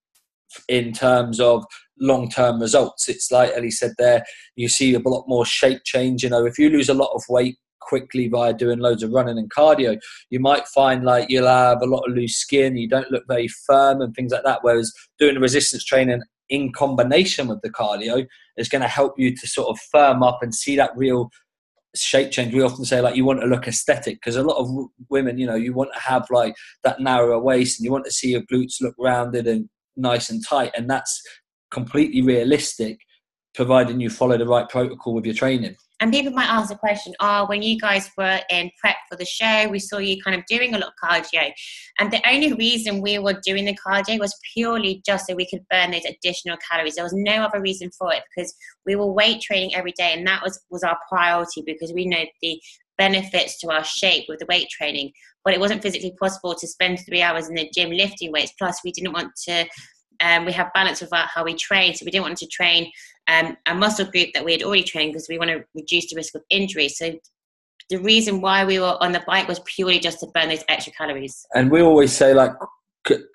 in 0.69 0.93
terms 0.93 1.39
of 1.39 1.65
long 1.99 2.29
term 2.29 2.61
results. 2.61 3.09
It's 3.09 3.31
like 3.31 3.51
Ellie 3.55 3.71
said 3.71 3.91
there, 3.97 4.23
you 4.55 4.69
see 4.69 4.93
a 4.93 4.99
lot 4.99 5.25
more 5.27 5.45
shape 5.45 5.81
change. 5.85 6.23
You 6.23 6.29
know, 6.29 6.45
if 6.45 6.57
you 6.57 6.69
lose 6.69 6.89
a 6.89 6.93
lot 6.93 7.11
of 7.13 7.23
weight 7.29 7.57
quickly 7.81 8.27
by 8.27 8.51
doing 8.51 8.79
loads 8.79 9.03
of 9.03 9.11
running 9.11 9.37
and 9.37 9.51
cardio, 9.51 9.97
you 10.29 10.39
might 10.39 10.67
find 10.67 11.03
like 11.03 11.29
you'll 11.29 11.47
have 11.47 11.81
a 11.81 11.85
lot 11.85 12.07
of 12.07 12.15
loose 12.15 12.35
skin, 12.35 12.77
you 12.77 12.87
don't 12.87 13.11
look 13.11 13.23
very 13.27 13.47
firm 13.47 14.01
and 14.01 14.13
things 14.13 14.31
like 14.31 14.43
that. 14.43 14.59
Whereas 14.61 14.91
doing 15.19 15.35
the 15.35 15.39
resistance 15.39 15.83
training 15.83 16.21
in 16.49 16.71
combination 16.71 17.47
with 17.47 17.61
the 17.61 17.69
cardio 17.69 18.25
is 18.57 18.69
going 18.69 18.81
to 18.81 18.87
help 18.87 19.15
you 19.17 19.35
to 19.35 19.47
sort 19.47 19.69
of 19.69 19.79
firm 19.91 20.23
up 20.23 20.39
and 20.41 20.53
see 20.53 20.75
that 20.77 20.91
real 20.95 21.29
shape 22.01 22.31
change. 22.31 22.53
We 22.53 22.61
often 22.61 22.85
say 22.85 23.01
like 23.01 23.15
you 23.15 23.25
want 23.25 23.41
to 23.41 23.47
look 23.47 23.67
aesthetic 23.67 24.15
because 24.15 24.35
a 24.35 24.43
lot 24.43 24.57
of 24.57 24.69
women, 25.09 25.37
you 25.37 25.45
know, 25.45 25.55
you 25.55 25.73
want 25.73 25.91
to 25.93 25.99
have 25.99 26.27
like 26.29 26.55
that 26.83 26.99
narrower 26.99 27.39
waist 27.39 27.79
and 27.79 27.85
you 27.85 27.91
want 27.91 28.05
to 28.05 28.11
see 28.11 28.31
your 28.31 28.41
glutes 28.41 28.81
look 28.81 28.95
rounded 28.97 29.47
and 29.47 29.69
nice 29.95 30.29
and 30.29 30.45
tight, 30.45 30.71
and 30.75 30.89
that's 30.89 31.21
completely 31.71 32.21
realistic, 32.21 32.99
providing 33.55 33.99
you 33.99 34.09
follow 34.09 34.37
the 34.37 34.45
right 34.45 34.69
protocol 34.69 35.13
with 35.13 35.25
your 35.25 35.35
training. 35.35 35.75
And 35.99 36.11
people 36.11 36.31
might 36.31 36.47
ask 36.47 36.69
the 36.69 36.75
question, 36.75 37.13
oh, 37.19 37.47
when 37.47 37.63
you 37.63 37.79
guys 37.79 38.11
were 38.17 38.39
in 38.51 38.69
prep 38.79 38.97
for 39.09 39.17
the 39.17 39.25
show, 39.25 39.67
we 39.67 39.79
saw 39.79 39.97
you 39.97 40.21
kind 40.21 40.37
of 40.37 40.45
doing 40.47 40.75
a 40.75 40.77
lot 40.77 40.89
of 40.89 40.93
cardio. 41.03 41.51
And 41.97 42.11
the 42.11 42.21
only 42.29 42.53
reason 42.53 43.01
we 43.01 43.17
were 43.17 43.39
doing 43.43 43.65
the 43.65 43.75
cardio 43.75 44.19
was 44.19 44.37
purely 44.53 45.01
just 45.05 45.25
so 45.25 45.35
we 45.35 45.49
could 45.49 45.65
burn 45.71 45.91
those 45.91 46.05
additional 46.05 46.57
calories. 46.69 46.95
There 46.95 47.03
was 47.03 47.15
no 47.15 47.43
other 47.43 47.59
reason 47.59 47.89
for 47.97 48.13
it 48.13 48.21
because 48.35 48.53
we 48.85 48.95
were 48.95 49.11
weight 49.11 49.41
training 49.41 49.73
every 49.73 49.93
day 49.93 50.13
and 50.13 50.25
that 50.27 50.43
was, 50.43 50.59
was 50.69 50.83
our 50.83 50.97
priority 51.09 51.63
because 51.65 51.91
we 51.93 52.05
know 52.05 52.25
the 52.41 52.61
benefits 52.97 53.59
to 53.59 53.71
our 53.71 53.83
shape 53.83 54.25
with 54.27 54.39
the 54.39 54.45
weight 54.47 54.69
training. 54.69 55.11
But 55.43 55.53
it 55.53 55.59
wasn't 55.59 55.81
physically 55.81 56.13
possible 56.19 56.53
to 56.55 56.67
spend 56.67 56.99
three 56.99 57.21
hours 57.21 57.47
in 57.49 57.55
the 57.55 57.69
gym 57.73 57.89
lifting 57.91 58.31
weights. 58.31 58.53
Plus, 58.59 58.81
we 58.83 58.91
didn't 58.91 59.13
want 59.13 59.31
to 59.47 59.65
um, 60.21 60.45
we 60.45 60.51
have 60.51 60.73
balance 60.73 61.01
with 61.01 61.11
how 61.11 61.43
we 61.43 61.53
train. 61.55 61.93
So 61.93 62.05
we 62.05 62.11
didn't 62.11 62.25
want 62.25 62.37
to 62.37 62.47
train 62.47 62.91
um, 63.27 63.57
a 63.65 63.75
muscle 63.75 64.05
group 64.05 64.29
that 64.33 64.45
we 64.45 64.53
had 64.53 64.63
already 64.63 64.83
trained 64.83 65.13
because 65.13 65.27
we 65.29 65.37
want 65.37 65.51
to 65.51 65.63
reduce 65.75 66.09
the 66.09 66.15
risk 66.15 66.35
of 66.35 66.43
injury. 66.49 66.89
So 66.89 67.13
the 67.89 67.97
reason 67.97 68.41
why 68.41 68.65
we 68.65 68.79
were 68.79 68.97
on 69.01 69.11
the 69.11 69.23
bike 69.25 69.47
was 69.47 69.59
purely 69.65 69.99
just 69.99 70.19
to 70.19 70.27
burn 70.27 70.49
those 70.49 70.63
extra 70.67 70.93
calories. 70.93 71.45
And 71.53 71.71
we 71.71 71.81
always 71.81 72.11
say 72.11 72.33
like 72.33 72.51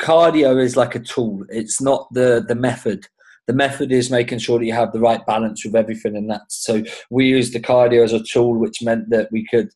cardio 0.00 0.62
is 0.62 0.76
like 0.76 0.94
a 0.94 1.00
tool. 1.00 1.44
It's 1.49 1.81
not 1.81 2.08
the 2.12 2.44
the 2.46 2.55
method. 2.55 3.06
The 3.48 3.55
method 3.55 3.91
is 3.91 4.10
making 4.10 4.39
sure 4.39 4.58
that 4.58 4.67
you 4.67 4.72
have 4.72 4.93
the 4.93 5.01
right 5.01 5.24
balance 5.27 5.65
with 5.65 5.74
everything, 5.74 6.17
and 6.17 6.31
that's 6.31 6.65
so 6.65 6.82
we 7.10 7.27
used 7.27 7.55
the 7.55 7.60
cardio 7.60 8.05
as 8.05 8.12
a 8.12 8.22
tool, 8.22 8.58
which 8.58 8.82
meant 8.82 9.10
that 9.10 9.31
we 9.32 9.46
could 9.46 9.70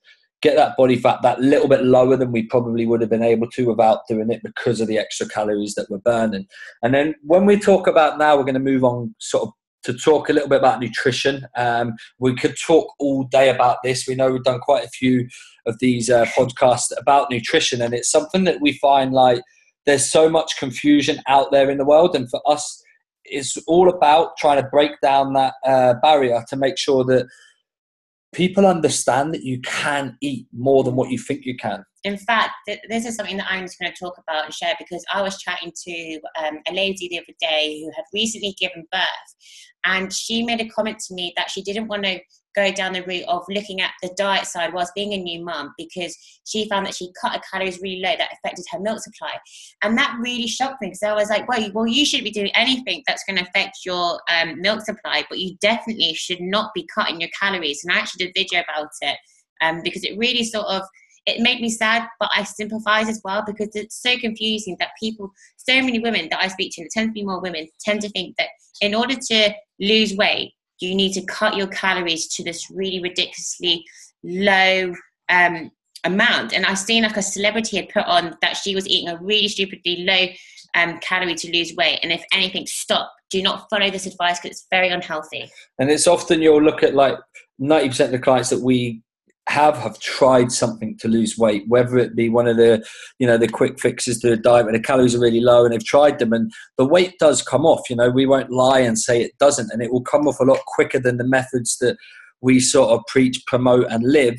get 0.46 0.56
that 0.56 0.76
body 0.76 0.96
fat 0.96 1.20
that 1.22 1.40
little 1.40 1.68
bit 1.68 1.82
lower 1.82 2.16
than 2.16 2.30
we 2.30 2.44
probably 2.44 2.86
would 2.86 3.00
have 3.00 3.10
been 3.10 3.22
able 3.22 3.50
to 3.50 3.66
without 3.66 4.06
doing 4.08 4.30
it 4.30 4.40
because 4.44 4.80
of 4.80 4.86
the 4.86 4.98
extra 4.98 5.26
calories 5.28 5.74
that 5.74 5.90
we're 5.90 5.98
burning. 5.98 6.46
And 6.82 6.94
then 6.94 7.14
when 7.22 7.46
we 7.46 7.58
talk 7.58 7.88
about 7.88 8.16
now, 8.18 8.36
we're 8.36 8.44
going 8.44 8.54
to 8.54 8.60
move 8.60 8.84
on 8.84 9.14
sort 9.18 9.48
of 9.48 9.52
to 9.82 9.94
talk 9.94 10.28
a 10.28 10.32
little 10.32 10.48
bit 10.48 10.58
about 10.58 10.80
nutrition. 10.80 11.46
Um, 11.56 11.94
we 12.18 12.34
could 12.34 12.56
talk 12.60 12.92
all 12.98 13.24
day 13.24 13.48
about 13.50 13.78
this. 13.82 14.06
We 14.06 14.14
know 14.14 14.30
we've 14.30 14.42
done 14.42 14.60
quite 14.60 14.84
a 14.84 14.88
few 14.88 15.28
of 15.66 15.78
these 15.80 16.10
uh, 16.10 16.26
podcasts 16.26 16.92
about 16.96 17.30
nutrition, 17.30 17.82
and 17.82 17.92
it's 17.92 18.10
something 18.10 18.44
that 18.44 18.60
we 18.60 18.72
find 18.74 19.12
like 19.12 19.42
there's 19.84 20.10
so 20.10 20.28
much 20.28 20.58
confusion 20.58 21.20
out 21.28 21.50
there 21.52 21.70
in 21.70 21.78
the 21.78 21.84
world. 21.84 22.14
And 22.14 22.28
for 22.30 22.40
us, 22.46 22.82
it's 23.24 23.56
all 23.66 23.88
about 23.88 24.36
trying 24.36 24.62
to 24.62 24.68
break 24.68 24.92
down 25.00 25.32
that 25.34 25.54
uh, 25.64 25.94
barrier 26.02 26.44
to 26.48 26.56
make 26.56 26.78
sure 26.78 27.04
that 27.04 27.26
people 28.36 28.66
understand 28.66 29.32
that 29.32 29.42
you 29.44 29.58
can 29.62 30.14
eat 30.20 30.46
more 30.52 30.84
than 30.84 30.94
what 30.94 31.10
you 31.10 31.16
think 31.18 31.46
you 31.46 31.56
can. 31.56 31.82
In 32.06 32.16
fact, 32.16 32.50
th- 32.68 32.78
this 32.88 33.04
is 33.04 33.16
something 33.16 33.36
that 33.38 33.48
I'm 33.50 33.64
just 33.64 33.80
going 33.80 33.92
to 33.92 33.98
talk 33.98 34.16
about 34.16 34.44
and 34.44 34.54
share 34.54 34.74
because 34.78 35.04
I 35.12 35.22
was 35.22 35.38
chatting 35.38 35.72
to 35.86 36.20
um, 36.38 36.58
a 36.68 36.72
lady 36.72 37.08
the 37.08 37.18
other 37.18 37.36
day 37.40 37.80
who 37.80 37.90
had 37.96 38.04
recently 38.14 38.54
given 38.60 38.86
birth, 38.92 39.34
and 39.84 40.12
she 40.12 40.44
made 40.44 40.60
a 40.60 40.68
comment 40.68 41.00
to 41.08 41.14
me 41.14 41.32
that 41.36 41.50
she 41.50 41.62
didn't 41.62 41.88
want 41.88 42.04
to 42.04 42.20
go 42.54 42.70
down 42.70 42.92
the 42.92 43.02
route 43.02 43.24
of 43.26 43.42
looking 43.48 43.80
at 43.80 43.90
the 44.02 44.14
diet 44.16 44.46
side 44.46 44.72
whilst 44.72 44.94
being 44.94 45.14
a 45.14 45.18
new 45.18 45.44
mum 45.44 45.74
because 45.76 46.16
she 46.46 46.68
found 46.68 46.86
that 46.86 46.94
she 46.94 47.10
cut 47.20 47.32
her 47.32 47.42
calories 47.52 47.80
really 47.82 48.00
low 48.00 48.14
that 48.16 48.30
affected 48.32 48.64
her 48.70 48.78
milk 48.78 49.00
supply. 49.00 49.32
And 49.82 49.98
that 49.98 50.16
really 50.22 50.46
shocked 50.46 50.80
me 50.80 50.88
because 50.88 51.02
i 51.02 51.12
was 51.12 51.28
like 51.28 51.46
well, 51.48 51.70
well 51.74 51.86
you 51.88 52.06
shouldn't 52.06 52.24
be 52.24 52.30
doing 52.30 52.54
anything 52.54 53.02
that's 53.06 53.24
going 53.24 53.36
to 53.36 53.42
affect 53.42 53.78
your 53.84 54.20
um, 54.30 54.60
milk 54.60 54.80
supply 54.82 55.24
but 55.28 55.38
you 55.38 55.56
definitely 55.60 56.14
should 56.14 56.40
not 56.40 56.70
be 56.72 56.88
cutting 56.94 57.20
your 57.20 57.30
calories. 57.38 57.84
And 57.84 57.92
i 57.92 57.98
actually 57.98 58.26
did 58.26 58.30
a 58.30 58.40
video 58.40 58.62
about 58.62 58.90
it 59.02 59.18
um, 59.60 59.82
because 59.82 60.04
it 60.04 60.16
really 60.16 60.44
sort 60.44 60.66
of 60.66 60.82
it 61.26 61.40
made 61.40 61.60
me 61.60 61.68
sad, 61.68 62.06
but 62.20 62.30
I 62.34 62.44
sympathize 62.44 63.08
as 63.08 63.20
well 63.24 63.42
because 63.44 63.74
it's 63.74 64.00
so 64.00 64.16
confusing 64.18 64.76
that 64.78 64.90
people, 64.98 65.32
so 65.56 65.74
many 65.82 65.98
women 65.98 66.28
that 66.30 66.42
I 66.42 66.48
speak 66.48 66.72
to, 66.74 66.82
and 66.82 66.86
it 66.86 66.92
tends 66.92 67.10
to 67.10 67.12
be 67.12 67.24
more 67.24 67.40
women, 67.40 67.66
tend 67.80 68.00
to 68.02 68.08
think 68.10 68.36
that 68.36 68.48
in 68.80 68.94
order 68.94 69.16
to 69.16 69.54
lose 69.80 70.14
weight, 70.16 70.52
you 70.80 70.94
need 70.94 71.12
to 71.14 71.24
cut 71.24 71.56
your 71.56 71.66
calories 71.68 72.28
to 72.28 72.44
this 72.44 72.70
really 72.70 73.02
ridiculously 73.02 73.84
low 74.22 74.94
um, 75.28 75.70
amount. 76.04 76.52
And 76.52 76.64
I've 76.64 76.78
seen 76.78 77.02
like 77.02 77.16
a 77.16 77.22
celebrity 77.22 77.76
had 77.76 77.88
put 77.88 78.04
on 78.04 78.36
that 78.42 78.56
she 78.56 78.74
was 78.74 78.86
eating 78.86 79.08
a 79.08 79.18
really 79.18 79.48
stupidly 79.48 80.04
low 80.04 80.26
um, 80.74 80.98
calorie 81.00 81.34
to 81.34 81.52
lose 81.52 81.74
weight. 81.76 82.00
And 82.02 82.12
if 82.12 82.22
anything, 82.32 82.66
stop. 82.66 83.12
Do 83.30 83.42
not 83.42 83.68
follow 83.68 83.90
this 83.90 84.06
advice 84.06 84.38
because 84.38 84.58
it's 84.58 84.66
very 84.70 84.90
unhealthy. 84.90 85.50
And 85.80 85.90
it's 85.90 86.06
often 86.06 86.40
you'll 86.40 86.62
look 86.62 86.84
at 86.84 86.94
like 86.94 87.18
90% 87.60 88.06
of 88.06 88.10
the 88.12 88.18
clients 88.18 88.50
that 88.50 88.60
we 88.60 89.02
have 89.48 89.76
have 89.78 89.98
tried 90.00 90.50
something 90.50 90.96
to 90.98 91.08
lose 91.08 91.38
weight, 91.38 91.64
whether 91.68 91.98
it 91.98 92.16
be 92.16 92.28
one 92.28 92.48
of 92.48 92.56
the, 92.56 92.84
you 93.18 93.26
know, 93.26 93.38
the 93.38 93.48
quick 93.48 93.78
fixes 93.78 94.18
to 94.20 94.30
the 94.30 94.36
diet 94.36 94.64
where 94.64 94.72
the 94.72 94.80
calories 94.80 95.14
are 95.14 95.20
really 95.20 95.40
low 95.40 95.64
and 95.64 95.72
they've 95.72 95.84
tried 95.84 96.18
them 96.18 96.32
and 96.32 96.50
the 96.78 96.86
weight 96.86 97.14
does 97.18 97.42
come 97.42 97.64
off. 97.64 97.88
You 97.88 97.96
know, 97.96 98.10
we 98.10 98.26
won't 98.26 98.50
lie 98.50 98.80
and 98.80 98.98
say 98.98 99.22
it 99.22 99.38
doesn't, 99.38 99.70
and 99.72 99.82
it 99.82 99.92
will 99.92 100.02
come 100.02 100.26
off 100.26 100.40
a 100.40 100.44
lot 100.44 100.60
quicker 100.66 100.98
than 100.98 101.18
the 101.18 101.26
methods 101.26 101.76
that 101.80 101.96
we 102.40 102.60
sort 102.60 102.90
of 102.90 103.00
preach, 103.06 103.42
promote, 103.46 103.86
and 103.90 104.04
live. 104.04 104.36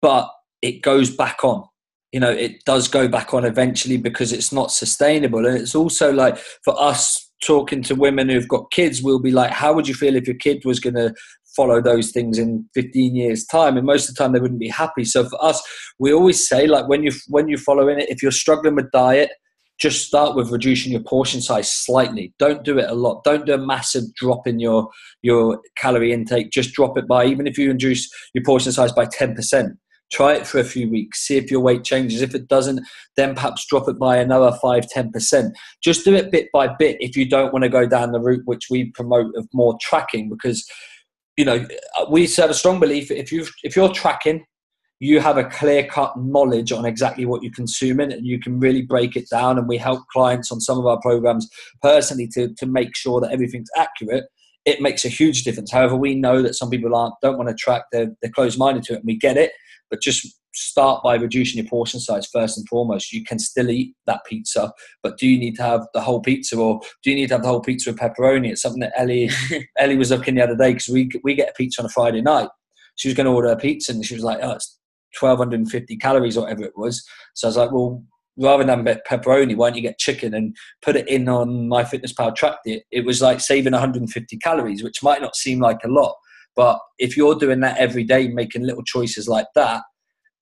But 0.00 0.30
it 0.62 0.82
goes 0.82 1.14
back 1.14 1.42
on. 1.42 1.64
You 2.12 2.20
know, 2.20 2.30
it 2.30 2.64
does 2.64 2.88
go 2.88 3.08
back 3.08 3.32
on 3.34 3.44
eventually 3.44 3.96
because 3.96 4.32
it's 4.32 4.52
not 4.52 4.70
sustainable. 4.70 5.46
And 5.46 5.56
it's 5.56 5.74
also 5.74 6.12
like 6.12 6.38
for 6.62 6.80
us 6.80 7.30
talking 7.42 7.82
to 7.82 7.94
women 7.94 8.28
who've 8.28 8.48
got 8.48 8.70
kids, 8.70 9.02
we'll 9.02 9.18
be 9.18 9.32
like, 9.32 9.50
how 9.50 9.72
would 9.72 9.88
you 9.88 9.94
feel 9.94 10.14
if 10.14 10.26
your 10.26 10.36
kid 10.36 10.64
was 10.64 10.78
going 10.78 10.94
to 10.94 11.12
follow 11.54 11.80
those 11.80 12.10
things 12.10 12.38
in 12.38 12.68
15 12.74 13.14
years 13.14 13.44
time 13.44 13.76
and 13.76 13.86
most 13.86 14.08
of 14.08 14.14
the 14.14 14.22
time 14.22 14.32
they 14.32 14.40
wouldn't 14.40 14.60
be 14.60 14.68
happy. 14.68 15.04
So 15.04 15.28
for 15.28 15.42
us 15.44 15.62
we 15.98 16.12
always 16.12 16.46
say 16.46 16.66
like 16.66 16.88
when 16.88 17.02
you 17.02 17.12
when 17.28 17.48
you're 17.48 17.58
following 17.58 18.00
it 18.00 18.10
if 18.10 18.22
you're 18.22 18.32
struggling 18.32 18.74
with 18.74 18.90
diet 18.90 19.30
just 19.78 20.06
start 20.06 20.36
with 20.36 20.50
reducing 20.50 20.92
your 20.92 21.02
portion 21.02 21.40
size 21.40 21.72
slightly. 21.72 22.32
Don't 22.38 22.62
do 22.62 22.78
it 22.78 22.88
a 22.88 22.94
lot. 22.94 23.24
Don't 23.24 23.46
do 23.46 23.54
a 23.54 23.58
massive 23.58 24.04
drop 24.14 24.46
in 24.46 24.60
your 24.60 24.88
your 25.22 25.60
calorie 25.76 26.12
intake. 26.12 26.50
Just 26.50 26.72
drop 26.72 26.96
it 26.96 27.08
by 27.08 27.24
even 27.24 27.46
if 27.46 27.58
you 27.58 27.68
reduce 27.68 28.08
your 28.34 28.44
portion 28.44 28.72
size 28.72 28.92
by 28.92 29.06
10% 29.06 29.76
try 30.12 30.34
it 30.34 30.46
for 30.46 30.58
a 30.58 30.64
few 30.64 30.90
weeks. 30.90 31.26
See 31.26 31.38
if 31.38 31.50
your 31.50 31.60
weight 31.60 31.84
changes. 31.84 32.20
If 32.20 32.34
it 32.34 32.46
doesn't 32.46 32.86
then 33.16 33.34
perhaps 33.34 33.66
drop 33.66 33.88
it 33.88 33.98
by 33.98 34.18
another 34.18 34.56
5 34.60 34.86
10% 34.86 35.50
just 35.82 36.04
do 36.04 36.14
it 36.14 36.30
bit 36.30 36.48
by 36.52 36.68
bit 36.78 36.96
if 37.00 37.16
you 37.16 37.28
don't 37.28 37.52
want 37.52 37.62
to 37.62 37.68
go 37.68 37.86
down 37.86 38.12
the 38.12 38.20
route 38.20 38.42
which 38.44 38.66
we 38.70 38.90
promote 38.92 39.34
of 39.36 39.48
more 39.52 39.76
tracking 39.80 40.28
because 40.28 40.64
you 41.36 41.44
know, 41.44 41.66
we 42.10 42.26
have 42.26 42.50
a 42.50 42.54
strong 42.54 42.80
belief 42.80 43.10
if 43.10 43.32
you 43.32 43.46
if 43.62 43.74
you're 43.74 43.92
tracking, 43.92 44.44
you 45.00 45.20
have 45.20 45.38
a 45.38 45.44
clear 45.44 45.84
cut 45.84 46.16
knowledge 46.16 46.72
on 46.72 46.84
exactly 46.84 47.24
what 47.24 47.42
you're 47.42 47.52
consuming, 47.52 48.12
and 48.12 48.26
you 48.26 48.38
can 48.38 48.60
really 48.60 48.82
break 48.82 49.16
it 49.16 49.28
down. 49.30 49.58
And 49.58 49.66
we 49.66 49.78
help 49.78 50.02
clients 50.12 50.52
on 50.52 50.60
some 50.60 50.78
of 50.78 50.86
our 50.86 51.00
programs 51.00 51.48
personally 51.80 52.28
to 52.34 52.54
to 52.54 52.66
make 52.66 52.94
sure 52.94 53.20
that 53.20 53.32
everything's 53.32 53.70
accurate. 53.76 54.24
It 54.64 54.80
makes 54.80 55.04
a 55.04 55.08
huge 55.08 55.42
difference. 55.42 55.72
However, 55.72 55.96
we 55.96 56.14
know 56.14 56.40
that 56.42 56.54
some 56.54 56.70
people 56.70 56.94
aren't 56.94 57.14
don't 57.22 57.38
want 57.38 57.48
to 57.48 57.54
track; 57.54 57.84
they're, 57.92 58.12
they're 58.20 58.30
closed 58.30 58.58
minded 58.58 58.84
to 58.84 58.92
it, 58.94 58.96
and 58.96 59.06
we 59.06 59.16
get 59.16 59.36
it. 59.36 59.52
But 59.90 60.02
just 60.02 60.26
start 60.54 61.02
by 61.02 61.14
reducing 61.14 61.62
your 61.62 61.68
portion 61.68 62.00
size 62.00 62.26
first 62.26 62.58
and 62.58 62.68
foremost. 62.68 63.12
You 63.12 63.24
can 63.24 63.38
still 63.38 63.70
eat 63.70 63.94
that 64.06 64.24
pizza, 64.26 64.72
but 65.02 65.18
do 65.18 65.26
you 65.26 65.38
need 65.38 65.56
to 65.56 65.62
have 65.62 65.86
the 65.94 66.00
whole 66.00 66.20
pizza, 66.20 66.56
or 66.56 66.80
do 67.02 67.10
you 67.10 67.16
need 67.16 67.28
to 67.28 67.34
have 67.34 67.42
the 67.42 67.48
whole 67.48 67.60
pizza 67.60 67.90
with 67.90 68.00
pepperoni? 68.00 68.50
It's 68.50 68.62
something 68.62 68.80
that 68.80 68.92
Ellie 68.96 69.30
Ellie 69.78 69.96
was 69.96 70.10
looking 70.10 70.34
the 70.34 70.42
other 70.42 70.56
day 70.56 70.72
because 70.72 70.88
we 70.88 71.10
we 71.24 71.34
get 71.34 71.50
a 71.50 71.54
pizza 71.54 71.80
on 71.80 71.86
a 71.86 71.90
Friday 71.90 72.22
night. 72.22 72.48
She 72.96 73.08
was 73.08 73.16
going 73.16 73.26
to 73.26 73.32
order 73.32 73.48
a 73.48 73.56
pizza, 73.56 73.92
and 73.92 74.04
she 74.04 74.14
was 74.14 74.24
like, 74.24 74.38
"Oh, 74.42 74.52
it's 74.52 74.78
1,250 75.18 75.96
calories, 75.96 76.36
or 76.36 76.42
whatever 76.42 76.64
it 76.64 76.76
was." 76.76 77.04
So 77.34 77.48
I 77.48 77.50
was 77.50 77.56
like, 77.56 77.72
"Well." 77.72 78.02
Rather 78.38 78.64
than 78.64 78.82
pepperoni, 78.82 79.54
why 79.54 79.68
don't 79.68 79.76
you 79.76 79.82
get 79.82 79.98
chicken 79.98 80.32
and 80.32 80.56
put 80.80 80.96
it 80.96 81.06
in 81.06 81.28
on 81.28 81.68
MyFitnessPal 81.68 82.34
tracked 82.34 82.66
it? 82.66 82.82
It 82.90 83.04
was 83.04 83.20
like 83.20 83.40
saving 83.40 83.72
150 83.74 84.38
calories, 84.38 84.82
which 84.82 85.02
might 85.02 85.20
not 85.20 85.36
seem 85.36 85.60
like 85.60 85.80
a 85.84 85.88
lot, 85.88 86.16
but 86.56 86.78
if 86.98 87.14
you're 87.14 87.34
doing 87.34 87.60
that 87.60 87.76
every 87.76 88.04
day, 88.04 88.28
making 88.28 88.62
little 88.62 88.84
choices 88.84 89.28
like 89.28 89.48
that, 89.54 89.82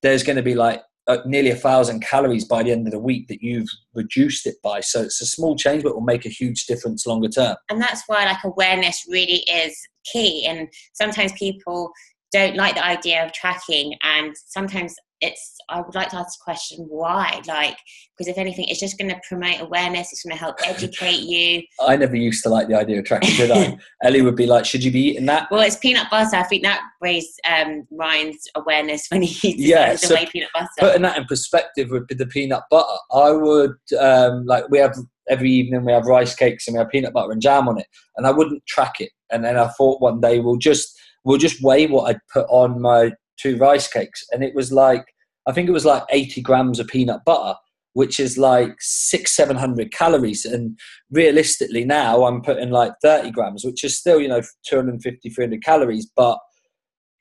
there's 0.02 0.23
going 0.23 0.37
to 0.37 0.42
be 0.42 0.54
like 0.54 0.83
uh, 1.07 1.19
nearly 1.26 1.50
a 1.50 1.57
thousand 1.57 2.00
calories 2.00 2.45
by 2.45 2.62
the 2.62 2.71
end 2.71 2.87
of 2.87 2.92
the 2.92 2.99
week 2.99 3.28
that 3.28 3.42
you've 3.42 3.69
reduced 3.95 4.47
it 4.47 4.57
by. 4.62 4.80
So 4.80 5.02
it's 5.02 5.21
a 5.21 5.26
small 5.26 5.57
change, 5.57 5.83
but 5.83 5.95
will 5.95 6.02
make 6.02 6.25
a 6.25 6.30
huge 6.30 6.66
difference 6.66 7.07
longer 7.07 7.28
term. 7.28 7.57
And 7.69 7.80
that's 7.80 8.02
why 8.07 8.25
like 8.25 8.45
awareness 8.45 9.04
really 9.09 9.42
is 9.50 9.76
key. 10.12 10.47
And 10.47 10.69
sometimes 10.92 11.33
people 11.33 11.90
don't 12.33 12.54
like 12.54 12.76
the 12.76 12.85
idea 12.85 13.25
of 13.25 13.33
tracking, 13.33 13.95
and 14.02 14.35
sometimes 14.47 14.95
it's 15.21 15.57
i 15.69 15.81
would 15.81 15.95
like 15.95 16.09
to 16.09 16.17
ask 16.17 16.39
the 16.39 16.45
question 16.45 16.87
why? 16.89 17.41
Like 17.47 17.77
because 18.17 18.29
if 18.29 18.39
anything 18.39 18.67
it's 18.69 18.81
just 18.81 18.99
going 18.99 19.11
to 19.11 19.21
promote 19.29 19.61
awareness 19.61 20.12
it's 20.12 20.23
going 20.23 20.37
to 20.37 20.41
help 20.41 20.57
educate 20.65 21.21
you. 21.21 21.62
I 21.81 21.97
never 21.97 22.17
used 22.17 22.43
to 22.45 22.49
like 22.49 22.69
the 22.69 22.75
idea 22.75 22.99
of 22.99 23.05
tracking 23.05 23.37
did 23.37 23.50
i 23.50 23.79
ellie 24.03 24.23
would 24.23 24.37
be 24.37 24.47
like 24.47 24.65
should 24.65 24.83
you 24.83 24.91
be 24.91 25.11
eating 25.11 25.27
that? 25.27 25.49
Well 25.50 25.61
it's 25.61 25.77
peanut 25.77 26.07
butter. 26.11 26.37
I 26.37 26.43
think 26.45 26.62
that 26.62 26.81
raised 27.00 27.41
um, 27.49 27.87
ryan's 27.91 28.47
awareness 28.55 29.07
when 29.11 29.23
he 29.23 29.55
yeah 29.57 29.97
so 29.97 30.17
peanut 30.27 30.50
butter. 30.53 30.69
putting 30.79 31.03
that 31.03 31.19
in 31.19 31.25
perspective 31.25 31.91
with 31.91 32.09
the 32.09 32.27
peanut 32.27 32.62
butter 32.71 32.99
i 33.12 33.31
would 33.31 33.77
um, 33.99 34.45
like 34.47 34.69
we 34.69 34.79
have 34.79 34.97
every 35.29 35.50
evening 35.50 35.85
we 35.85 35.93
have 35.93 36.07
rice 36.07 36.35
cakes 36.35 36.67
and 36.67 36.75
we 36.75 36.79
have 36.79 36.91
peanut 36.91 37.12
butter 37.12 37.33
and 37.33 37.43
jam 37.43 37.69
on 37.69 37.79
it 37.79 37.87
and 38.17 38.27
i 38.27 38.31
wouldn't 38.31 38.65
track 38.67 39.00
it. 39.00 39.11
And 39.31 39.45
then 39.45 39.57
i 39.57 39.69
thought 39.69 40.03
one 40.03 40.21
day 40.21 40.41
we'll 40.41 40.57
just 40.57 40.99
we'll 41.25 41.39
just 41.39 41.62
weigh 41.62 41.87
what 41.87 42.11
i'd 42.11 42.21
put 42.33 42.47
on 42.49 42.81
my 42.81 43.12
two 43.40 43.56
rice 43.56 43.88
cakes, 43.88 44.25
and 44.32 44.42
it 44.44 44.54
was 44.54 44.73
like 44.73 45.04
I 45.47 45.52
think 45.52 45.68
it 45.68 45.73
was 45.73 45.85
like 45.85 46.04
80 46.11 46.42
grams 46.42 46.78
of 46.78 46.87
peanut 46.87 47.25
butter, 47.25 47.59
which 47.94 48.20
is 48.20 48.38
like 48.38 48.76
six, 48.78 49.35
seven 49.35 49.56
hundred 49.56 49.92
calories. 49.92 50.44
And 50.44 50.78
realistically, 51.11 51.85
now 51.85 52.25
I'm 52.25 52.42
putting 52.42 52.70
like 52.70 52.92
30 53.02 53.30
grams, 53.32 53.64
which 53.64 53.82
is 53.82 53.99
still, 53.99 54.20
you 54.20 54.28
know, 54.28 54.42
250, 54.68 55.28
300 55.28 55.64
calories, 55.64 56.11
but 56.14 56.38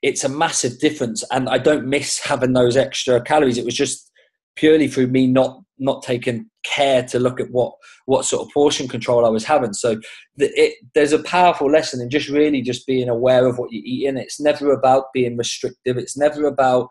it's 0.02 0.24
a 0.24 0.28
massive 0.28 0.78
difference. 0.78 1.24
And 1.30 1.48
I 1.48 1.58
don't 1.58 1.86
miss 1.86 2.18
having 2.18 2.52
those 2.52 2.76
extra 2.76 3.20
calories. 3.20 3.58
It 3.58 3.64
was 3.64 3.74
just 3.74 4.10
purely 4.56 4.88
through 4.88 5.08
me 5.08 5.26
not 5.26 5.60
not 5.80 6.02
taking 6.02 6.48
care 6.62 7.02
to 7.04 7.18
look 7.18 7.40
at 7.40 7.50
what 7.50 7.72
what 8.06 8.24
sort 8.24 8.46
of 8.46 8.52
portion 8.52 8.86
control 8.86 9.24
I 9.24 9.30
was 9.30 9.44
having. 9.44 9.72
So 9.72 10.00
the, 10.36 10.50
it, 10.60 10.74
there's 10.94 11.12
a 11.12 11.22
powerful 11.22 11.70
lesson 11.70 12.00
in 12.00 12.10
just 12.10 12.28
really 12.28 12.62
just 12.62 12.86
being 12.86 13.08
aware 13.08 13.46
of 13.46 13.58
what 13.58 13.72
you're 13.72 13.82
eating. 13.84 14.16
It's 14.16 14.40
never 14.40 14.72
about 14.72 15.06
being 15.12 15.36
restrictive. 15.36 15.96
It's 15.96 16.16
never 16.16 16.46
about 16.46 16.88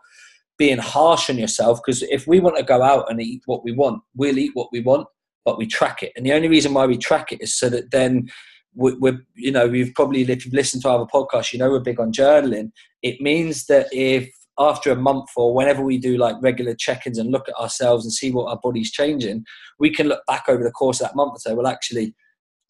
being 0.58 0.78
harsh 0.78 1.30
on 1.30 1.38
yourself 1.38 1.80
because 1.84 2.02
if 2.02 2.26
we 2.26 2.38
want 2.38 2.56
to 2.56 2.62
go 2.62 2.82
out 2.82 3.10
and 3.10 3.20
eat 3.20 3.42
what 3.46 3.64
we 3.64 3.72
want, 3.72 4.02
we'll 4.14 4.38
eat 4.38 4.50
what 4.54 4.68
we 4.72 4.80
want, 4.80 5.06
but 5.44 5.56
we 5.56 5.66
track 5.66 6.02
it. 6.02 6.12
And 6.16 6.26
the 6.26 6.34
only 6.34 6.48
reason 6.48 6.74
why 6.74 6.84
we 6.84 6.98
track 6.98 7.32
it 7.32 7.40
is 7.40 7.58
so 7.58 7.70
that 7.70 7.90
then 7.90 8.28
we're, 8.74 9.18
you 9.34 9.50
know, 9.50 9.66
we've 9.66 9.92
probably, 9.94 10.22
if 10.22 10.44
you've 10.44 10.54
listened 10.54 10.82
to 10.82 10.90
our 10.90 11.06
podcast, 11.06 11.52
you 11.52 11.58
know, 11.58 11.70
we're 11.70 11.80
big 11.80 11.98
on 11.98 12.12
journaling. 12.12 12.70
It 13.02 13.20
means 13.20 13.66
that 13.66 13.88
if 13.90 14.30
after 14.60 14.92
a 14.92 14.96
month 14.96 15.30
or 15.36 15.54
whenever 15.54 15.82
we 15.82 15.96
do 15.96 16.18
like 16.18 16.36
regular 16.42 16.74
check-ins 16.74 17.18
and 17.18 17.32
look 17.32 17.48
at 17.48 17.58
ourselves 17.58 18.04
and 18.04 18.12
see 18.12 18.30
what 18.30 18.48
our 18.50 18.60
body's 18.62 18.92
changing, 18.92 19.44
we 19.78 19.90
can 19.90 20.06
look 20.06 20.20
back 20.26 20.44
over 20.48 20.62
the 20.62 20.70
course 20.70 21.00
of 21.00 21.08
that 21.08 21.16
month 21.16 21.32
and 21.32 21.40
say, 21.40 21.54
well, 21.54 21.66
actually, 21.66 22.14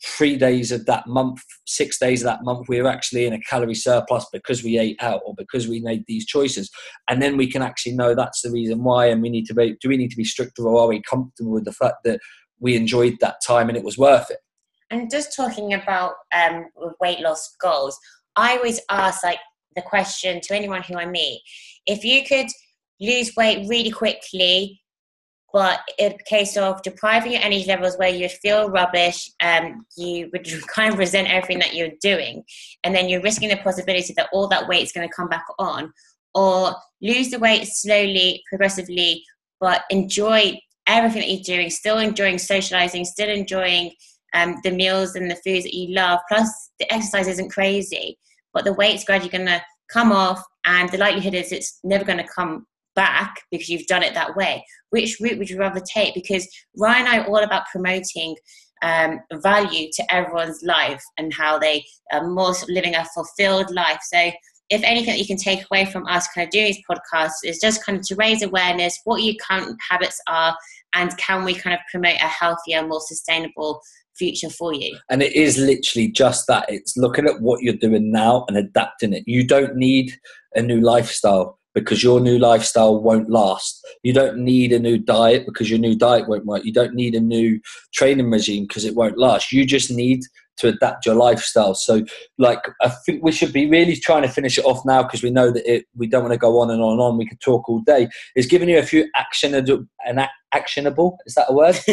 three 0.03 0.37
days 0.37 0.73
of 0.73 0.87
that 0.87 1.07
month, 1.07 1.43
six 1.67 1.99
days 1.99 2.23
of 2.23 2.27
that 2.27 2.45
month, 2.45 2.69
we 2.69 2.81
were 2.81 2.89
actually 2.89 3.27
in 3.27 3.33
a 3.33 3.41
calorie 3.41 3.75
surplus 3.75 4.25
because 4.33 4.63
we 4.63 4.79
ate 4.79 4.97
out 5.03 5.21
or 5.27 5.35
because 5.37 5.69
we 5.69 5.81
made 5.81 6.05
these 6.07 6.25
choices. 6.25 6.71
And 7.09 7.21
then 7.21 7.37
we 7.37 7.47
can 7.47 7.61
actually 7.61 7.97
know 7.97 8.15
that's 8.15 8.41
the 8.43 8.51
reason 8.51 8.83
why. 8.83 9.07
And 9.07 9.21
we 9.21 9.29
need 9.29 9.47
to 9.47 9.55
be, 9.55 9.77
do 9.81 9.89
we 9.89 9.97
need 9.97 10.11
to 10.11 10.17
be 10.17 10.25
stricter 10.25 10.63
or 10.63 10.81
are 10.81 10.89
we 10.89 11.03
comfortable 11.03 11.53
with 11.53 11.65
the 11.65 11.73
fact 11.73 11.97
that 12.05 12.21
we 12.61 12.77
enjoyed 12.77 13.19
that 13.21 13.37
time 13.47 13.69
and 13.69 13.77
it 13.77 13.85
was 13.85 13.99
worth 13.99 14.31
it? 14.31 14.39
And 14.91 15.11
just 15.11 15.37
talking 15.37 15.75
about 15.75 16.15
um, 16.33 16.67
weight 17.01 17.21
loss 17.21 17.57
goals, 17.61 17.99
I 18.37 18.57
always 18.57 18.81
ask 18.91 19.23
like 19.23 19.39
the 19.77 19.83
question 19.83 20.41
to 20.41 20.55
anyone 20.55 20.83
who 20.83 20.97
I 20.97 21.07
meet 21.07 21.43
if 21.87 22.05
you 22.05 22.25
could 22.25 22.47
lose 23.01 23.35
weight 23.37 23.69
really 23.69 23.91
quickly, 23.91 24.81
but 25.53 25.81
in 25.99 26.17
case 26.27 26.57
of 26.57 26.81
depriving 26.83 27.33
your 27.33 27.43
energy 27.43 27.65
levels 27.67 27.97
where 27.99 28.09
you 28.09 28.29
feel 28.29 28.71
rubbish, 28.71 29.31
um, 29.43 29.85
you 29.97 30.31
would 30.33 30.49
kind 30.69 30.93
of 30.93 30.99
resent 30.99 31.29
everything 31.29 31.59
that 31.59 31.75
you're 31.75 31.91
doing, 32.01 32.45
and 32.85 32.95
then 32.95 33.09
you're 33.09 33.23
risking 33.23 33.49
the 33.49 33.57
possibility 33.57 34.13
that 34.17 34.29
all 34.33 34.49
that 34.49 34.69
weight 34.69 34.85
is 34.85 34.93
going 34.93 35.09
to 35.09 35.15
come 35.15 35.29
back 35.29 35.45
on, 35.59 35.93
or 36.35 36.75
lose 37.03 37.31
the 37.31 37.39
weight 37.39 37.67
slowly, 37.67 38.43
progressively, 38.49 39.25
but 39.59 39.83
enjoy 39.91 40.59
everything 40.87 41.21
that 41.21 41.31
you're 41.31 41.57
doing, 41.57 41.71
still 41.71 41.99
enjoying 41.99 42.39
socializing, 42.39 43.05
still 43.05 43.29
enjoying 43.29 43.93
um, 44.35 44.57
the 44.63 44.71
meals 44.71 45.15
and 45.15 45.31
the 45.31 45.37
foods 45.37 45.65
that 45.65 45.75
you 45.75 45.95
love, 45.95 46.21
plus 46.29 46.71
the 46.79 46.93
exercise 46.93 47.29
isn't 47.29 47.51
crazy, 47.51 48.19
but 48.53 48.65
the 48.65 48.73
weight's 48.73 49.05
gradually 49.05 49.31
going 49.31 49.47
to 49.47 49.63
come 49.93 50.13
off, 50.13 50.43
and 50.67 50.89
the 50.91 50.99
likelihood 50.99 51.35
is 51.35 51.53
it's 51.53 51.79
never 51.85 52.05
going 52.05 52.19
to 52.19 52.29
come 52.35 52.67
back 52.97 53.43
because 53.51 53.69
you've 53.69 53.87
done 53.87 54.03
it 54.03 54.15
that 54.15 54.37
way. 54.37 54.65
Which 54.91 55.19
route 55.21 55.39
would 55.39 55.51
you 55.51 55.59
rather 55.59 55.81
take? 55.81 56.15
Because 56.15 56.49
Ryan 56.77 57.07
and 57.07 57.09
I 57.09 57.19
are 57.19 57.27
all 57.27 57.43
about 57.43 57.67
promoting 57.71 58.37
um, 58.83 59.21
value 59.35 59.89
to 59.93 60.15
everyone's 60.15 60.63
life 60.63 61.03
and 61.19 61.33
how 61.33 61.59
they 61.59 61.85
are 62.13 62.29
more 62.29 62.55
living 62.69 62.95
a 62.95 63.05
fulfilled 63.15 63.71
life. 63.71 64.01
So, 64.03 64.31
if 64.71 64.85
anything 64.85 65.15
that 65.15 65.19
you 65.19 65.27
can 65.27 65.37
take 65.37 65.65
away 65.69 65.85
from 65.85 66.07
us 66.07 66.29
kind 66.29 66.47
of 66.47 66.53
doing 66.53 66.67
these 66.67 66.83
podcasts 66.89 67.43
is 67.45 67.59
just 67.59 67.85
kind 67.85 67.99
of 67.99 68.07
to 68.07 68.15
raise 68.15 68.41
awareness 68.41 69.01
what 69.03 69.21
your 69.21 69.35
current 69.45 69.77
habits 69.91 70.21
are 70.29 70.57
and 70.95 71.17
can 71.19 71.43
we 71.45 71.55
kind 71.55 71.75
of 71.75 71.81
promote 71.91 72.15
a 72.15 72.29
healthier, 72.29 72.87
more 72.87 73.01
sustainable 73.01 73.81
future 74.17 74.51
for 74.51 74.73
you. 74.73 74.97
And 75.09 75.23
it 75.23 75.35
is 75.35 75.59
literally 75.59 76.09
just 76.09 76.47
that. 76.47 76.67
It's 76.69 76.97
looking 76.97 77.27
at 77.27 77.41
what 77.41 77.63
you're 77.63 77.75
doing 77.75 78.13
now 78.13 78.45
and 78.49 78.57
adapting 78.57 79.13
it. 79.13 79.25
You 79.27 79.45
don't 79.47 79.75
need 79.75 80.13
a 80.55 80.63
new 80.63 80.81
lifestyle 80.81 81.59
because 81.75 82.03
your 82.03 82.21
new 82.21 82.39
lifestyle 82.39 83.01
won't 83.01 83.31
last. 83.31 83.87
You 84.03 84.13
don't 84.13 84.39
need 84.39 84.73
a 84.73 84.79
new 84.79 84.99
diet 84.99 85.47
because 85.47 85.71
your 85.71 85.79
new 85.79 85.95
diet 85.95 86.29
won't 86.29 86.47
work. 86.47 86.65
You 86.65 86.73
don't 86.73 86.95
need 86.95 87.15
a 87.15 87.21
new 87.21 87.61
training 87.95 88.31
regime 88.31 88.65
because 88.65 88.85
it 88.85 88.97
won't 88.97 89.19
last. 89.19 89.53
You 89.53 89.65
just 89.65 89.91
need 89.91 90.23
to 90.59 90.69
adapt 90.69 91.07
your 91.07 91.15
lifestyle. 91.15 91.75
So, 91.75 92.05
like, 92.39 92.61
I 92.83 92.89
think 92.89 93.23
we 93.23 93.33
should 93.33 93.53
be 93.53 93.69
really 93.69 93.97
trying 93.97 94.23
to 94.23 94.29
finish 94.29 94.59
it 94.59 94.65
off 94.65 94.85
now 94.85 95.03
because 95.03 95.23
we 95.23 95.31
know 95.31 95.51
that 95.51 95.71
it, 95.71 95.87
we 95.97 96.07
don't 96.07 96.23
want 96.23 96.33
to 96.33 96.39
go 96.39 96.59
on 96.61 96.71
and 96.71 96.83
on 96.83 96.93
and 96.93 97.01
on. 97.01 97.17
We 97.17 97.27
could 97.27 97.41
talk 97.41 97.69
all 97.69 97.81
day. 97.81 98.09
Is 98.37 98.47
giving 98.47 98.69
you 98.69 98.79
a 98.79 98.83
few 98.83 99.09
actionable 99.17 99.87
and 100.07 100.21
actionable. 100.53 101.19
Is 101.25 101.35
that 101.35 101.47
a 101.49 101.55
word? 101.55 101.79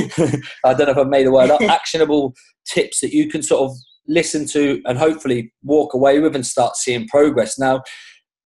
I 0.66 0.74
don't 0.74 0.88
know 0.88 0.92
if 0.92 0.98
I've 0.98 1.08
made 1.08 1.28
a 1.28 1.32
word 1.32 1.50
up. 1.50 1.62
actionable 1.62 2.34
tips 2.66 3.00
that 3.02 3.14
you 3.14 3.30
can 3.30 3.42
sort 3.42 3.70
of 3.70 3.78
listen 4.08 4.46
to 4.48 4.82
and 4.86 4.98
hopefully 4.98 5.54
walk 5.64 5.94
away 5.94 6.20
with 6.20 6.36
and 6.36 6.46
start 6.46 6.76
seeing 6.76 7.08
progress. 7.08 7.60
Now, 7.60 7.84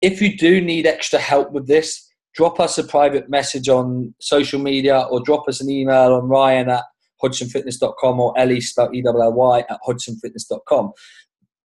if 0.03 0.21
you 0.21 0.37
do 0.37 0.61
need 0.61 0.85
extra 0.85 1.17
help 1.17 1.53
with 1.53 1.65
this, 1.65 2.07
drop 2.35 2.59
us 2.59 2.77
a 2.77 2.83
private 2.83 3.29
message 3.29 3.69
on 3.69 4.13
social 4.19 4.59
media 4.59 5.07
or 5.09 5.21
drop 5.21 5.47
us 5.47 5.61
an 5.61 5.69
email 5.69 6.13
on 6.13 6.27
ryan 6.27 6.69
at 6.69 6.83
hodgsonfitness.com 7.23 8.19
or 8.19 8.37
Ellie 8.37 8.59
spelled 8.59 8.93
E-L-L-Y 8.93 9.59
at 9.59 9.79
hodgsonfitness.com. 9.87 10.91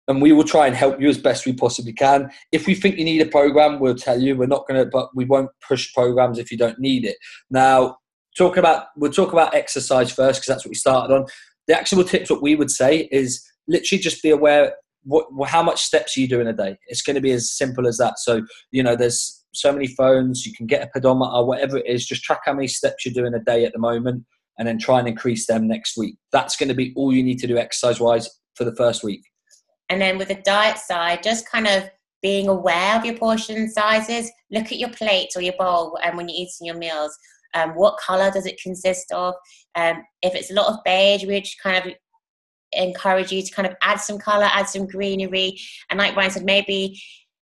And 0.07 0.21
we 0.21 0.31
will 0.31 0.43
try 0.43 0.67
and 0.67 0.75
help 0.75 1.01
you 1.01 1.09
as 1.09 1.17
best 1.17 1.47
we 1.47 1.53
possibly 1.53 1.91
can. 1.91 2.29
If 2.51 2.67
we 2.67 2.75
think 2.75 2.97
you 2.97 3.03
need 3.03 3.21
a 3.21 3.25
program, 3.25 3.79
we'll 3.79 3.95
tell 3.95 4.21
you. 4.21 4.37
We're 4.37 4.45
not 4.45 4.67
going 4.67 4.81
to, 4.81 4.89
but 4.89 5.09
we 5.15 5.25
won't 5.25 5.49
push 5.67 5.91
programs 5.93 6.37
if 6.37 6.51
you 6.51 6.57
don't 6.57 6.79
need 6.79 7.05
it. 7.05 7.17
Now, 7.49 7.97
talking 8.37 8.59
about, 8.59 8.85
we'll 8.95 9.11
talk 9.11 9.33
about 9.33 9.55
exercise 9.55 10.11
first 10.11 10.39
because 10.39 10.47
that's 10.47 10.63
what 10.63 10.69
we 10.69 10.75
started 10.75 11.13
on. 11.13 11.25
The 11.67 11.77
actual 11.77 12.03
tips, 12.03 12.29
what 12.29 12.43
we 12.43 12.55
would 12.55 12.71
say 12.71 13.09
is 13.11 13.43
literally 13.67 14.01
just 14.01 14.23
be 14.23 14.29
aware 14.29 14.75
what, 15.07 15.49
how 15.49 15.63
much 15.63 15.81
steps 15.81 16.17
are 16.17 16.19
you 16.19 16.27
do 16.27 16.41
in 16.41 16.47
a 16.47 16.53
day. 16.53 16.77
It's 16.87 17.01
going 17.01 17.15
to 17.15 17.21
be 17.21 17.31
as 17.31 17.51
simple 17.51 17.87
as 17.87 17.97
that. 17.97 18.19
So, 18.19 18.41
you 18.71 18.83
know, 18.83 18.95
there's 18.95 19.45
so 19.53 19.71
many 19.71 19.87
phones, 19.87 20.45
you 20.45 20.53
can 20.53 20.67
get 20.67 20.83
a 20.83 20.89
pedometer, 20.93 21.43
whatever 21.43 21.77
it 21.77 21.87
is, 21.87 22.05
just 22.05 22.23
track 22.23 22.41
how 22.45 22.53
many 22.53 22.67
steps 22.67 23.05
you're 23.05 23.13
doing 23.13 23.33
a 23.33 23.43
day 23.43 23.65
at 23.65 23.73
the 23.73 23.79
moment 23.79 24.23
and 24.59 24.67
then 24.67 24.77
try 24.77 24.99
and 24.99 25.07
increase 25.07 25.47
them 25.47 25.67
next 25.67 25.97
week. 25.97 26.15
That's 26.31 26.55
going 26.55 26.69
to 26.69 26.75
be 26.75 26.93
all 26.95 27.13
you 27.13 27.23
need 27.23 27.39
to 27.39 27.47
do 27.47 27.57
exercise 27.57 27.99
wise 27.99 28.29
for 28.55 28.65
the 28.65 28.75
first 28.75 29.03
week. 29.03 29.21
And 29.89 30.01
then 30.01 30.17
with 30.17 30.27
the 30.27 30.35
diet 30.35 30.77
side, 30.77 31.23
just 31.23 31.49
kind 31.49 31.67
of 31.67 31.89
being 32.21 32.47
aware 32.47 32.97
of 32.97 33.05
your 33.05 33.15
portion 33.15 33.69
sizes. 33.69 34.31
Look 34.51 34.65
at 34.65 34.79
your 34.79 34.89
plate 34.89 35.29
or 35.35 35.41
your 35.41 35.53
bowl 35.57 35.97
and 36.03 36.17
when 36.17 36.27
you're 36.27 36.35
eating 36.37 36.65
your 36.65 36.77
meals. 36.77 37.15
Um, 37.53 37.71
what 37.71 37.97
color 37.97 38.29
does 38.31 38.45
it 38.45 38.59
consist 38.61 39.11
of? 39.11 39.33
Um, 39.75 40.03
if 40.21 40.35
it's 40.35 40.51
a 40.51 40.53
lot 40.53 40.67
of 40.67 40.79
beige, 40.83 41.23
just 41.23 41.61
kind 41.61 41.77
of 41.77 41.93
encourage 42.71 43.31
you 43.31 43.41
to 43.41 43.51
kind 43.51 43.67
of 43.67 43.75
add 43.81 43.99
some 43.99 44.17
color, 44.17 44.49
add 44.51 44.67
some 44.69 44.87
greenery. 44.87 45.59
And 45.89 45.99
like 45.99 46.15
Ryan 46.15 46.31
said, 46.31 46.45
maybe 46.45 47.01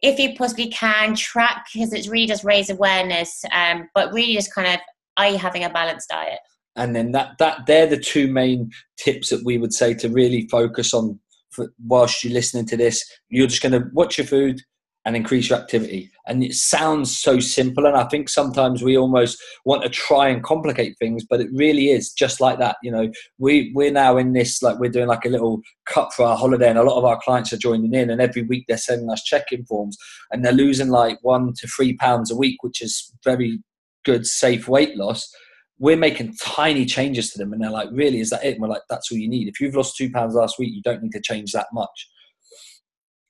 if 0.02 0.18
you 0.18 0.34
possibly 0.36 0.68
can 0.68 1.14
track 1.14 1.66
because 1.72 1.92
it 1.92 2.08
really 2.08 2.26
does 2.26 2.44
raise 2.44 2.70
awareness, 2.70 3.44
um, 3.52 3.88
but 3.94 4.12
really 4.12 4.34
just 4.34 4.54
kind 4.54 4.68
of 4.68 4.80
are 5.16 5.28
you 5.28 5.38
having 5.38 5.64
a 5.64 5.70
balanced 5.70 6.10
diet? 6.10 6.40
and 6.76 6.94
then 6.94 7.12
that 7.12 7.36
that 7.38 7.66
they're 7.66 7.86
the 7.86 7.96
two 7.96 8.28
main 8.28 8.70
tips 8.98 9.30
that 9.30 9.44
we 9.44 9.58
would 9.58 9.72
say 9.72 9.94
to 9.94 10.08
really 10.08 10.46
focus 10.48 10.94
on 10.94 11.18
for, 11.50 11.72
whilst 11.86 12.22
you're 12.22 12.32
listening 12.32 12.66
to 12.66 12.76
this 12.76 13.04
you're 13.30 13.46
just 13.46 13.62
going 13.62 13.72
to 13.72 13.88
watch 13.92 14.18
your 14.18 14.26
food 14.26 14.60
and 15.06 15.14
increase 15.14 15.48
your 15.48 15.58
activity. 15.58 16.10
And 16.26 16.42
it 16.42 16.52
sounds 16.54 17.16
so 17.16 17.38
simple 17.38 17.86
and 17.86 17.96
i 17.96 18.02
think 18.08 18.28
sometimes 18.28 18.82
we 18.82 18.98
almost 18.98 19.38
want 19.64 19.84
to 19.84 19.88
try 19.88 20.28
and 20.28 20.42
complicate 20.42 20.98
things 20.98 21.24
but 21.24 21.40
it 21.40 21.48
really 21.52 21.90
is 21.90 22.12
just 22.12 22.40
like 22.40 22.58
that 22.58 22.76
you 22.82 22.90
know. 22.90 23.10
We 23.38 23.72
we're 23.74 23.92
now 23.92 24.16
in 24.16 24.32
this 24.32 24.62
like 24.62 24.78
we're 24.78 24.90
doing 24.90 25.06
like 25.06 25.24
a 25.24 25.28
little 25.28 25.60
cut 25.86 26.12
for 26.12 26.26
our 26.26 26.36
holiday 26.36 26.68
and 26.68 26.78
a 26.78 26.82
lot 26.82 26.98
of 26.98 27.04
our 27.04 27.20
clients 27.22 27.52
are 27.52 27.58
joining 27.58 27.94
in 27.94 28.10
and 28.10 28.20
every 28.20 28.42
week 28.42 28.64
they're 28.66 28.76
sending 28.76 29.08
us 29.08 29.22
check-in 29.22 29.64
forms 29.66 29.96
and 30.32 30.44
they're 30.44 30.52
losing 30.52 30.88
like 30.88 31.18
one 31.22 31.52
to 31.58 31.68
three 31.68 31.96
pounds 31.96 32.30
a 32.30 32.36
week 32.36 32.62
which 32.62 32.82
is 32.82 33.12
very 33.22 33.60
good 34.04 34.26
safe 34.26 34.66
weight 34.66 34.96
loss. 34.96 35.30
We're 35.78 35.96
making 35.96 36.36
tiny 36.40 36.86
changes 36.86 37.30
to 37.32 37.38
them 37.38 37.52
and 37.52 37.62
they're 37.62 37.70
like 37.70 37.88
really 37.92 38.18
is 38.18 38.30
that 38.30 38.44
it? 38.44 38.54
And 38.54 38.62
we're 38.62 38.68
like 38.68 38.82
that's 38.90 39.12
all 39.12 39.18
you 39.18 39.28
need. 39.28 39.46
If 39.46 39.60
you've 39.60 39.76
lost 39.76 39.96
two 39.96 40.10
pounds 40.10 40.34
last 40.34 40.58
week 40.58 40.74
you 40.74 40.82
don't 40.82 41.02
need 41.02 41.12
to 41.12 41.20
change 41.20 41.52
that 41.52 41.68
much. 41.72 42.08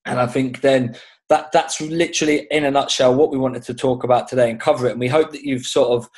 And 0.06 0.18
i 0.20 0.26
think 0.26 0.62
then 0.62 0.96
that 1.28 1.50
that's 1.52 1.80
literally 1.80 2.46
in 2.50 2.64
a 2.64 2.70
nutshell 2.70 3.14
what 3.14 3.30
we 3.30 3.38
wanted 3.38 3.62
to 3.64 3.74
talk 3.74 4.04
about 4.04 4.28
today 4.28 4.50
and 4.50 4.60
cover 4.60 4.86
it. 4.86 4.92
And 4.92 5.00
we 5.00 5.08
hope 5.08 5.32
that 5.32 5.44
you've 5.44 5.66
sort 5.66 5.90
of 5.90 6.08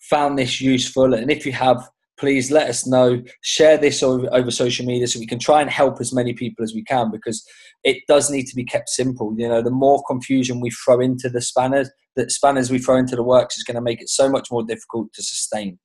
found 0.00 0.38
this 0.38 0.60
useful. 0.60 1.14
And 1.14 1.30
if 1.30 1.46
you 1.46 1.52
have 1.52 1.88
please 2.18 2.50
let 2.50 2.68
us 2.68 2.86
know. 2.86 3.22
Share 3.42 3.78
this 3.78 4.02
over, 4.02 4.28
over 4.32 4.50
social 4.50 4.84
media 4.84 5.06
so 5.06 5.20
we 5.20 5.26
can 5.26 5.38
try 5.38 5.60
and 5.60 5.70
help 5.70 6.00
as 6.00 6.12
many 6.12 6.32
people 6.32 6.64
as 6.64 6.74
we 6.74 6.82
can 6.82 7.10
because 7.10 7.46
it 7.84 7.98
does 8.08 8.30
need 8.30 8.46
to 8.46 8.56
be 8.56 8.64
kept 8.64 8.88
simple. 8.90 9.34
You 9.38 9.48
know 9.48 9.62
the 9.62 9.70
more 9.70 10.02
confusion 10.06 10.60
we 10.60 10.70
throw 10.70 11.00
into 11.00 11.28
the 11.28 11.40
spanners 11.40 11.88
the 12.16 12.28
spanners 12.28 12.70
we 12.70 12.80
throw 12.80 12.96
into 12.96 13.14
the 13.14 13.22
works 13.22 13.56
is 13.56 13.62
going 13.62 13.76
to 13.76 13.80
make 13.80 14.02
it 14.02 14.08
so 14.08 14.28
much 14.28 14.50
more 14.50 14.64
difficult 14.64 15.12
to 15.14 15.22
sustain 15.22 15.78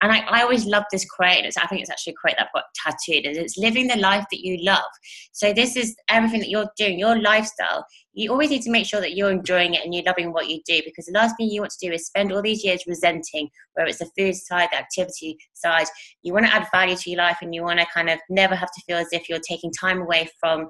and 0.00 0.12
I, 0.12 0.18
I 0.28 0.42
always 0.42 0.64
love 0.64 0.84
this 0.92 1.04
quote. 1.04 1.44
It's, 1.44 1.56
I 1.56 1.66
think 1.66 1.80
it's 1.80 1.90
actually 1.90 2.12
a 2.12 2.16
quote 2.20 2.34
that 2.38 2.46
I've 2.46 2.52
got 2.52 2.64
tattooed. 2.74 3.26
It's 3.26 3.58
living 3.58 3.88
the 3.88 3.96
life 3.96 4.24
that 4.30 4.40
you 4.40 4.58
love. 4.62 4.84
So 5.32 5.52
this 5.52 5.76
is 5.76 5.96
everything 6.08 6.40
that 6.40 6.50
you're 6.50 6.70
doing, 6.76 6.98
your 6.98 7.20
lifestyle. 7.20 7.84
You 8.12 8.30
always 8.30 8.50
need 8.50 8.62
to 8.62 8.70
make 8.70 8.86
sure 8.86 9.00
that 9.00 9.16
you're 9.16 9.30
enjoying 9.30 9.74
it 9.74 9.84
and 9.84 9.92
you're 9.92 10.04
loving 10.04 10.32
what 10.32 10.48
you 10.48 10.60
do 10.66 10.80
because 10.84 11.06
the 11.06 11.12
last 11.12 11.36
thing 11.36 11.48
you 11.50 11.60
want 11.60 11.72
to 11.78 11.86
do 11.86 11.92
is 11.92 12.06
spend 12.06 12.32
all 12.32 12.42
these 12.42 12.64
years 12.64 12.84
resenting, 12.86 13.48
whether 13.74 13.88
it's 13.88 13.98
the 13.98 14.10
food 14.16 14.34
side, 14.34 14.68
the 14.72 14.78
activity 14.78 15.36
side. 15.54 15.86
You 16.22 16.32
want 16.32 16.46
to 16.46 16.52
add 16.54 16.66
value 16.72 16.96
to 16.96 17.10
your 17.10 17.18
life 17.18 17.38
and 17.42 17.54
you 17.54 17.62
want 17.62 17.80
to 17.80 17.86
kind 17.92 18.08
of 18.08 18.18
never 18.28 18.54
have 18.54 18.70
to 18.70 18.82
feel 18.86 18.98
as 18.98 19.08
if 19.12 19.28
you're 19.28 19.40
taking 19.48 19.72
time 19.72 20.00
away 20.00 20.28
from 20.40 20.68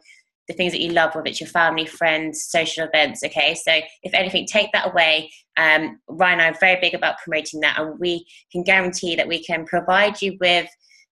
the 0.49 0.55
things 0.55 0.73
that 0.73 0.81
you 0.81 0.91
love, 0.91 1.15
whether 1.15 1.29
it's 1.29 1.41
your 1.41 1.49
family, 1.49 1.85
friends, 1.85 2.45
social 2.49 2.87
events. 2.87 3.23
Okay, 3.23 3.55
so 3.55 3.81
if 4.03 4.15
anything, 4.15 4.47
take 4.47 4.73
that 4.73 4.91
away. 4.91 5.31
Um, 5.59 6.01
Ryan 6.09 6.41
and 6.41 6.43
I 6.43 6.49
are 6.51 6.59
very 6.59 6.81
big 6.81 6.95
about 6.95 7.19
promoting 7.23 7.61
that, 7.61 7.79
and 7.79 7.99
we 8.01 8.27
can 8.51 8.63
guarantee 8.63 9.15
that 9.17 9.29
we 9.29 9.45
can 9.45 9.67
provide 9.67 10.23
you 10.23 10.37
with 10.41 10.69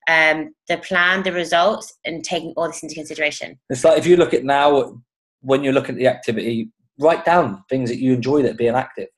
um, 0.09 0.55
the 0.69 0.79
plan, 0.79 1.23
the 1.23 1.33
results, 1.33 1.93
and 2.05 2.25
taking 2.25 2.55
all 2.57 2.67
this 2.67 2.83
into 2.83 2.95
consideration. 2.95 3.59
It's 3.69 3.85
like 3.85 3.99
if 3.99 4.07
you 4.07 4.17
look 4.17 4.33
at 4.33 4.45
now, 4.45 5.01
when 5.41 5.63
you're 5.63 5.73
looking 5.73 5.97
at 5.97 5.99
the 5.99 6.09
activity, 6.09 6.71
write 6.99 7.25
down 7.25 7.63
things 7.69 7.91
that 7.91 7.99
you 7.99 8.15
enjoy 8.15 8.43
that 8.43 8.57
being 8.57 8.75
active, 8.75 9.09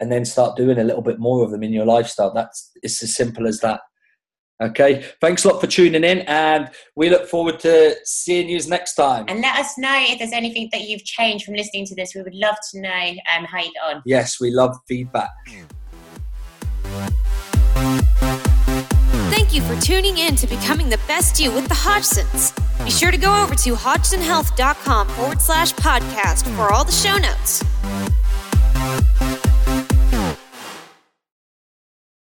and 0.00 0.10
then 0.10 0.24
start 0.24 0.56
doing 0.56 0.78
a 0.78 0.84
little 0.84 1.02
bit 1.02 1.18
more 1.18 1.44
of 1.44 1.50
them 1.50 1.62
in 1.62 1.72
your 1.72 1.84
lifestyle. 1.84 2.32
That's 2.32 2.70
it's 2.82 3.02
as 3.02 3.14
simple 3.14 3.46
as 3.46 3.60
that. 3.60 3.80
Okay, 4.60 5.04
thanks 5.20 5.44
a 5.44 5.48
lot 5.48 5.60
for 5.60 5.68
tuning 5.68 6.02
in, 6.02 6.20
and 6.22 6.68
we 6.96 7.10
look 7.10 7.28
forward 7.28 7.60
to 7.60 7.94
seeing 8.04 8.48
you 8.48 8.60
next 8.68 8.94
time. 8.94 9.24
And 9.28 9.40
let 9.40 9.56
us 9.56 9.78
know 9.78 9.94
if 9.96 10.18
there's 10.18 10.32
anything 10.32 10.68
that 10.72 10.82
you've 10.82 11.04
changed 11.04 11.44
from 11.44 11.54
listening 11.54 11.86
to 11.86 11.94
this. 11.94 12.12
We 12.14 12.22
would 12.22 12.34
love 12.34 12.56
to 12.72 12.80
know 12.80 13.12
um, 13.36 13.44
how 13.44 13.58
you 13.60 13.72
get 13.72 13.96
on. 13.96 14.02
Yes, 14.04 14.40
we 14.40 14.50
love 14.50 14.76
feedback. 14.88 15.30
Thank 19.30 19.54
you 19.54 19.62
for 19.62 19.80
tuning 19.80 20.18
in 20.18 20.34
to 20.36 20.46
Becoming 20.48 20.88
the 20.88 20.98
Best 21.06 21.38
You 21.38 21.52
with 21.52 21.68
the 21.68 21.74
Hodgsons. 21.74 22.52
Be 22.84 22.90
sure 22.90 23.12
to 23.12 23.16
go 23.16 23.42
over 23.42 23.54
to 23.54 23.74
hodgsonhealth.com 23.74 25.08
forward 25.08 25.40
slash 25.40 25.72
podcast 25.74 26.52
for 26.56 26.72
all 26.72 26.84
the 26.84 26.92
show 26.92 27.16
notes. 27.16 27.62